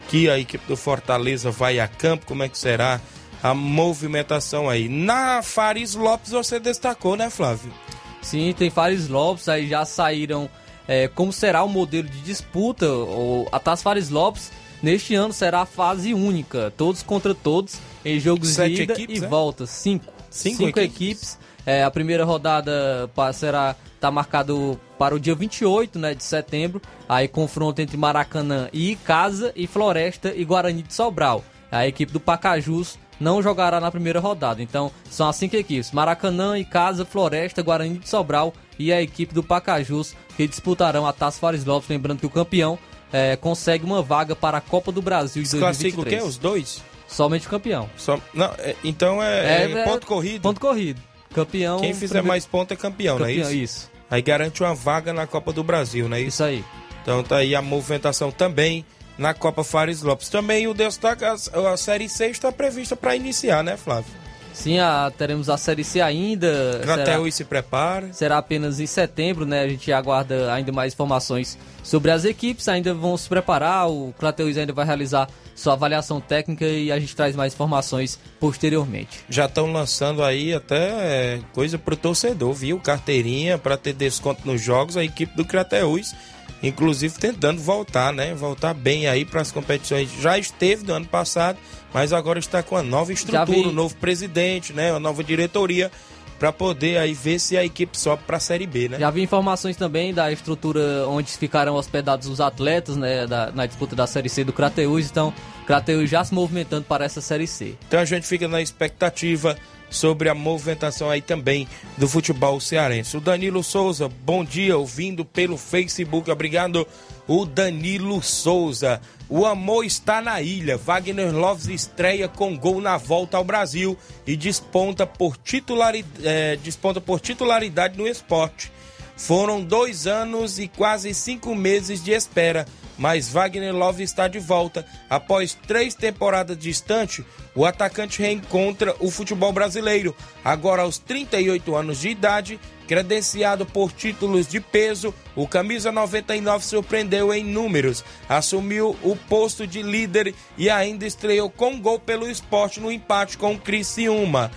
[0.08, 3.00] que a equipe do Fortaleza vai a campo, como é que será
[3.42, 4.88] a movimentação aí.
[4.88, 7.72] Na Faris Lopes você destacou, né, Flávio?
[8.20, 10.48] Sim, tem Faris Lopes, aí já saíram
[10.86, 12.88] é, como será o modelo de disputa.
[12.88, 18.50] O, a Taça Faris Lopes neste ano será fase única, todos contra todos, em jogos
[18.50, 19.28] Sete de ida equipes, e é?
[19.28, 19.66] volta.
[19.66, 20.12] Cinco.
[20.30, 20.94] Cinco, Cinco equipes.
[20.94, 21.38] equipes.
[21.64, 26.82] É, a primeira rodada será tá marcado para o dia 28 né, de setembro.
[27.08, 31.44] Aí confronto entre Maracanã e Casa e Floresta e Guarani de Sobral.
[31.70, 34.62] A equipe do Pacajus não jogará na primeira rodada.
[34.62, 39.42] Então, são as cinco equipes: Maracanã, Icasa, Floresta, Guarani de Sobral e a equipe do
[39.42, 41.88] Pacajus que disputarão a Taça Fares Lopes.
[41.88, 42.78] Lembrando que o campeão
[43.12, 46.22] é, consegue uma vaga para a Copa do Brasil de Se classifica o 2023.
[46.22, 46.28] quê?
[46.28, 46.82] Os dois?
[47.06, 47.90] Somente o campeão.
[47.96, 50.40] Só, não, é- então é, é ponto corrido.
[50.42, 51.00] Ponto corrido.
[51.34, 51.78] Campeão.
[51.80, 53.58] Quem fizer primeiro- mais ponto é campeão, não é Campeão, isso?
[53.62, 53.90] isso.
[54.10, 56.28] Aí garante uma vaga na Copa do Brasil, não é isso?
[56.28, 56.64] Isso aí.
[57.02, 58.84] Então tá aí a movimentação também
[59.18, 60.28] na Copa Fares Lopes.
[60.28, 61.34] Também o destaque, a,
[61.72, 64.10] a Série C está prevista para iniciar, né, Flávio?
[64.52, 66.80] Sim, a- teremos a Série C ainda.
[66.82, 68.12] Crateus se prepara.
[68.12, 69.62] será apenas em setembro, né?
[69.62, 74.56] A gente aguarda ainda mais informações sobre as equipes, ainda vão se preparar, o Crateus
[74.58, 79.20] ainda vai realizar sua avaliação técnica e a gente traz mais informações posteriormente.
[79.28, 82.78] Já estão lançando aí até coisa pro torcedor, viu?
[82.78, 84.96] Carteirinha para ter desconto nos jogos.
[84.96, 86.14] A equipe do Crateus,
[86.62, 88.34] inclusive tentando voltar, né?
[88.34, 90.10] Voltar bem aí para as competições.
[90.20, 91.58] Já esteve no ano passado,
[91.92, 94.90] mas agora está com a nova estrutura, um novo presidente, né?
[94.92, 95.90] Uma nova diretoria
[96.38, 98.98] para poder aí ver se a equipe sobe para a Série B, né?
[98.98, 103.26] Já vi informações também da estrutura onde ficarão hospedados os atletas, né?
[103.28, 105.32] da- na disputa da Série C do Crateus, então
[105.66, 107.76] Crateus já se movimentando para essa Série C.
[107.86, 109.56] Então a gente fica na expectativa
[109.92, 113.16] sobre a movimentação aí também do futebol cearense.
[113.16, 116.86] O Danilo Souza, bom dia, ouvindo pelo Facebook, obrigado.
[117.28, 120.76] O Danilo Souza, o amor está na ilha.
[120.76, 127.00] Wagner Loves estreia com gol na volta ao Brasil e desponta por, titulari- eh, desponta
[127.00, 128.72] por titularidade no esporte.
[129.16, 132.66] Foram dois anos e quase cinco meses de espera,
[132.98, 134.86] mas Wagner Love está de volta.
[135.08, 140.14] Após três temporadas distante, o atacante reencontra o futebol brasileiro.
[140.44, 147.32] Agora aos 38 anos de idade, credenciado por títulos de peso, o camisa 99 surpreendeu
[147.32, 152.90] em números, assumiu o posto de líder e ainda estreou com gol pelo esporte no
[152.90, 154.50] empate com o Criciúma.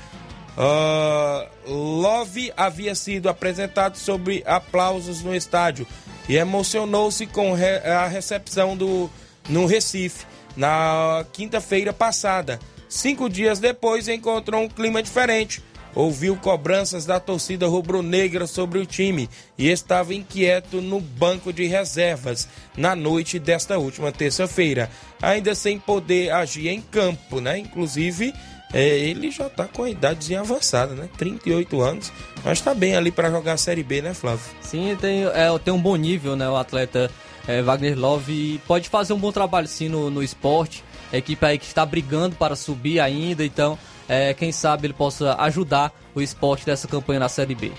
[0.57, 5.85] Ah, Love havia sido apresentado sobre aplausos no estádio
[6.29, 9.09] e emocionou-se com re- a recepção do
[9.49, 10.25] no Recife
[10.55, 12.59] na quinta-feira passada.
[12.87, 15.61] Cinco dias depois encontrou um clima diferente.
[15.93, 22.49] Ouviu cobranças da torcida rubro-negra sobre o time e estava inquieto no banco de reservas
[22.75, 24.89] na noite desta última terça-feira,
[25.21, 27.57] ainda sem poder agir em campo, né?
[27.59, 28.33] Inclusive,
[28.75, 31.07] é, ele já tá com a idadezinha avançada, né?
[31.17, 32.11] 38 anos,
[32.43, 34.43] mas tá bem ali para jogar a Série B, né, Flávio?
[34.59, 36.49] Sim, tem, é, tem um bom nível, né?
[36.49, 37.09] O atleta
[37.47, 40.83] é, Wagner Love pode fazer um bom trabalho sim no, no esporte.
[41.13, 45.35] A equipe aí que está brigando para subir ainda, então é, quem sabe ele possa
[45.35, 47.71] ajudar o esporte dessa campanha na Série B.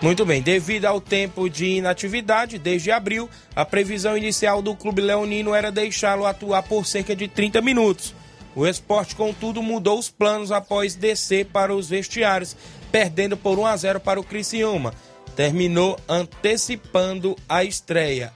[0.00, 5.54] Muito bem, devido ao tempo de inatividade, desde abril, a previsão inicial do Clube Leonino
[5.54, 8.14] era deixá-lo atuar por cerca de 30 minutos.
[8.58, 12.56] O esporte, contudo, mudou os planos após descer para os vestiários,
[12.90, 14.92] perdendo por 1 a 0 para o Criciúma.
[15.36, 18.32] Terminou antecipando a estreia.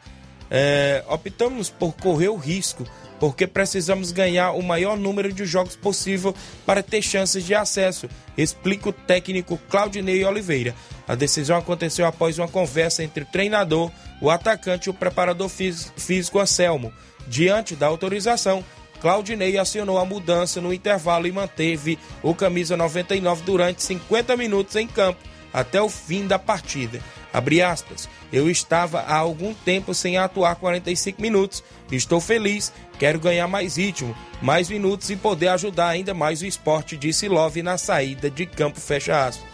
[0.49, 2.87] É, optamos por correr o risco,
[3.19, 6.33] porque precisamos ganhar o maior número de jogos possível
[6.65, 8.09] para ter chances de acesso,
[8.39, 10.73] explica o técnico Claudinei Oliveira.
[11.09, 15.93] A decisão aconteceu após uma conversa entre o treinador, o atacante e o preparador fís-
[15.97, 16.93] físico Anselmo.
[17.27, 18.65] Diante da autorização,
[19.03, 24.87] Claudinei acionou a mudança no intervalo e manteve o camisa 99 durante 50 minutos em
[24.87, 25.19] campo
[25.53, 27.01] até o fim da partida.
[27.33, 28.09] Abre aspas.
[28.33, 31.65] Eu estava há algum tempo sem atuar 45 minutos.
[31.91, 36.97] Estou feliz, quero ganhar mais ritmo, mais minutos e poder ajudar ainda mais o esporte,
[36.97, 39.51] disse Love na saída de campo, fecha aspas.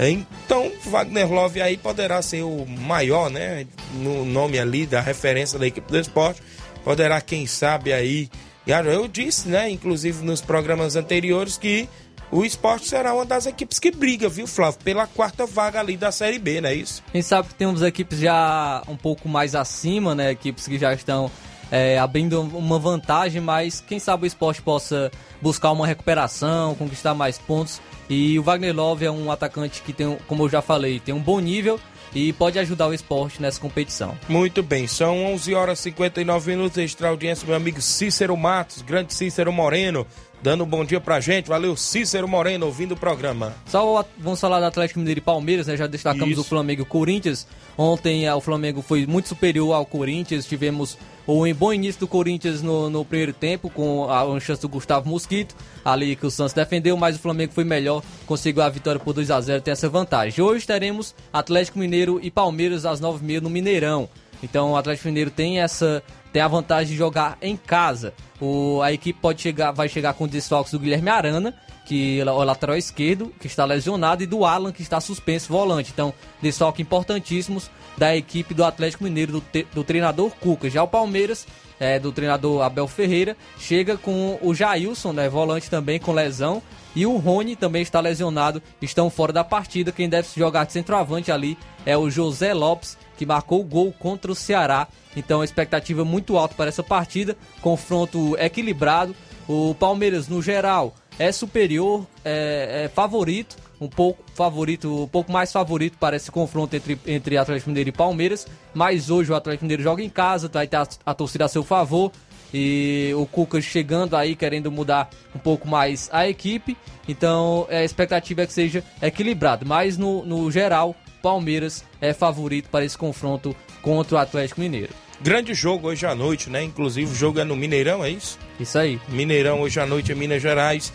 [0.00, 3.66] Então, Wagner Love aí poderá ser o maior, né?
[3.94, 6.40] No nome ali da referência da equipe do esporte.
[6.82, 8.30] Poderá, quem sabe, aí.
[8.68, 9.70] Eu disse, né?
[9.70, 11.88] Inclusive nos programas anteriores, que
[12.30, 14.78] o esporte será uma das equipes que briga, viu, Flávio?
[14.84, 17.02] Pela quarta vaga ali da Série B, não é isso?
[17.10, 20.32] Quem sabe que temos equipes já um pouco mais acima, né?
[20.32, 21.30] Equipes que já estão
[21.70, 25.10] é, abrindo uma vantagem, mas quem sabe o esporte possa
[25.40, 27.80] buscar uma recuperação, conquistar mais pontos.
[28.10, 31.20] E o Wagner Love é um atacante que tem, como eu já falei, tem um
[31.20, 31.80] bom nível
[32.14, 34.16] e pode ajudar o esporte nessa competição.
[34.28, 36.78] Muito bem, são 11 horas e 59 minutos.
[36.78, 40.06] Extra audiência, meu amigo Cícero Matos, grande Cícero Moreno,
[40.42, 41.48] dando um bom dia pra gente.
[41.48, 43.54] Valeu, Cícero Moreno, ouvindo o programa.
[43.66, 45.76] Só vamos falar do Atlético Mineiro e Palmeiras, né?
[45.76, 46.40] Já destacamos Isso.
[46.40, 47.46] o Flamengo e o Corinthians.
[47.76, 50.46] Ontem ah, o Flamengo foi muito superior ao Corinthians.
[50.46, 50.98] Tivemos
[51.28, 55.54] um bom início do Corinthians no, no primeiro tempo, com a chance do Gustavo Mosquito,
[55.84, 59.30] ali que o Santos defendeu, mas o Flamengo foi melhor, conseguiu a vitória por 2
[59.30, 60.42] a 0 tem essa vantagem.
[60.42, 64.08] Hoje teremos Atlético Mineiro e Palmeiras às 9h30 no Mineirão.
[64.42, 66.02] Então o Atlético Mineiro tem essa
[66.32, 68.12] tem a vantagem de jogar em casa.
[68.40, 71.54] O, a equipe pode chegar, vai chegar com desfalques do Guilherme Arana,
[71.88, 75.90] que é o lateral esquerdo, que está lesionado, e do Alan, que está suspenso, volante.
[75.90, 76.12] Então,
[76.42, 80.68] desfalque importantíssimos da equipe do Atlético Mineiro, do, te, do treinador Cuca.
[80.68, 81.46] Já o Palmeiras,
[81.80, 86.62] é, do treinador Abel Ferreira, chega com o Jailson, né, volante também, com lesão.
[86.94, 89.90] E o Rony também está lesionado, estão fora da partida.
[89.90, 94.30] Quem deve jogar de centroavante ali é o José Lopes, que marcou o gol contra
[94.30, 94.88] o Ceará.
[95.16, 97.34] Então, expectativa muito alta para essa partida.
[97.62, 99.16] Confronto equilibrado.
[99.48, 105.52] O Palmeiras, no geral, é superior, é, é, favorito, um pouco favorito, um pouco mais
[105.52, 108.46] favorito para esse confronto entre, entre Atlético Mineiro e Palmeiras.
[108.72, 111.64] Mas hoje o Atlético Mineiro joga em casa, vai ter a, a torcida a seu
[111.64, 112.12] favor.
[112.52, 116.76] E o Cuca chegando aí, querendo mudar um pouco mais a equipe.
[117.06, 119.66] Então a expectativa é que seja equilibrado.
[119.66, 124.94] Mas no, no geral, Palmeiras é favorito para esse confronto contra o Atlético Mineiro.
[125.20, 126.62] Grande jogo hoje à noite, né?
[126.62, 128.38] Inclusive o jogo é no Mineirão, é isso?
[128.58, 129.00] Isso aí.
[129.08, 130.92] Mineirão hoje à noite em Minas Gerais.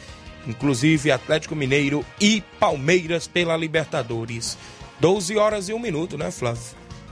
[0.47, 4.57] Inclusive Atlético Mineiro e Palmeiras pela Libertadores.
[4.99, 6.61] 12 horas e um minuto, né, Flávio?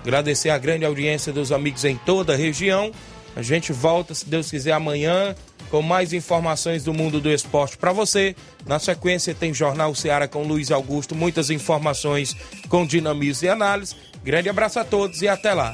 [0.01, 2.91] Agradecer a grande audiência dos amigos em toda a região.
[3.35, 5.35] A gente volta, se Deus quiser, amanhã
[5.69, 8.35] com mais informações do mundo do esporte para você.
[8.65, 12.35] Na sequência tem Jornal Ceará com Luiz Augusto, muitas informações
[12.67, 13.95] com dinamismo e análise.
[14.21, 15.73] Grande abraço a todos e até lá.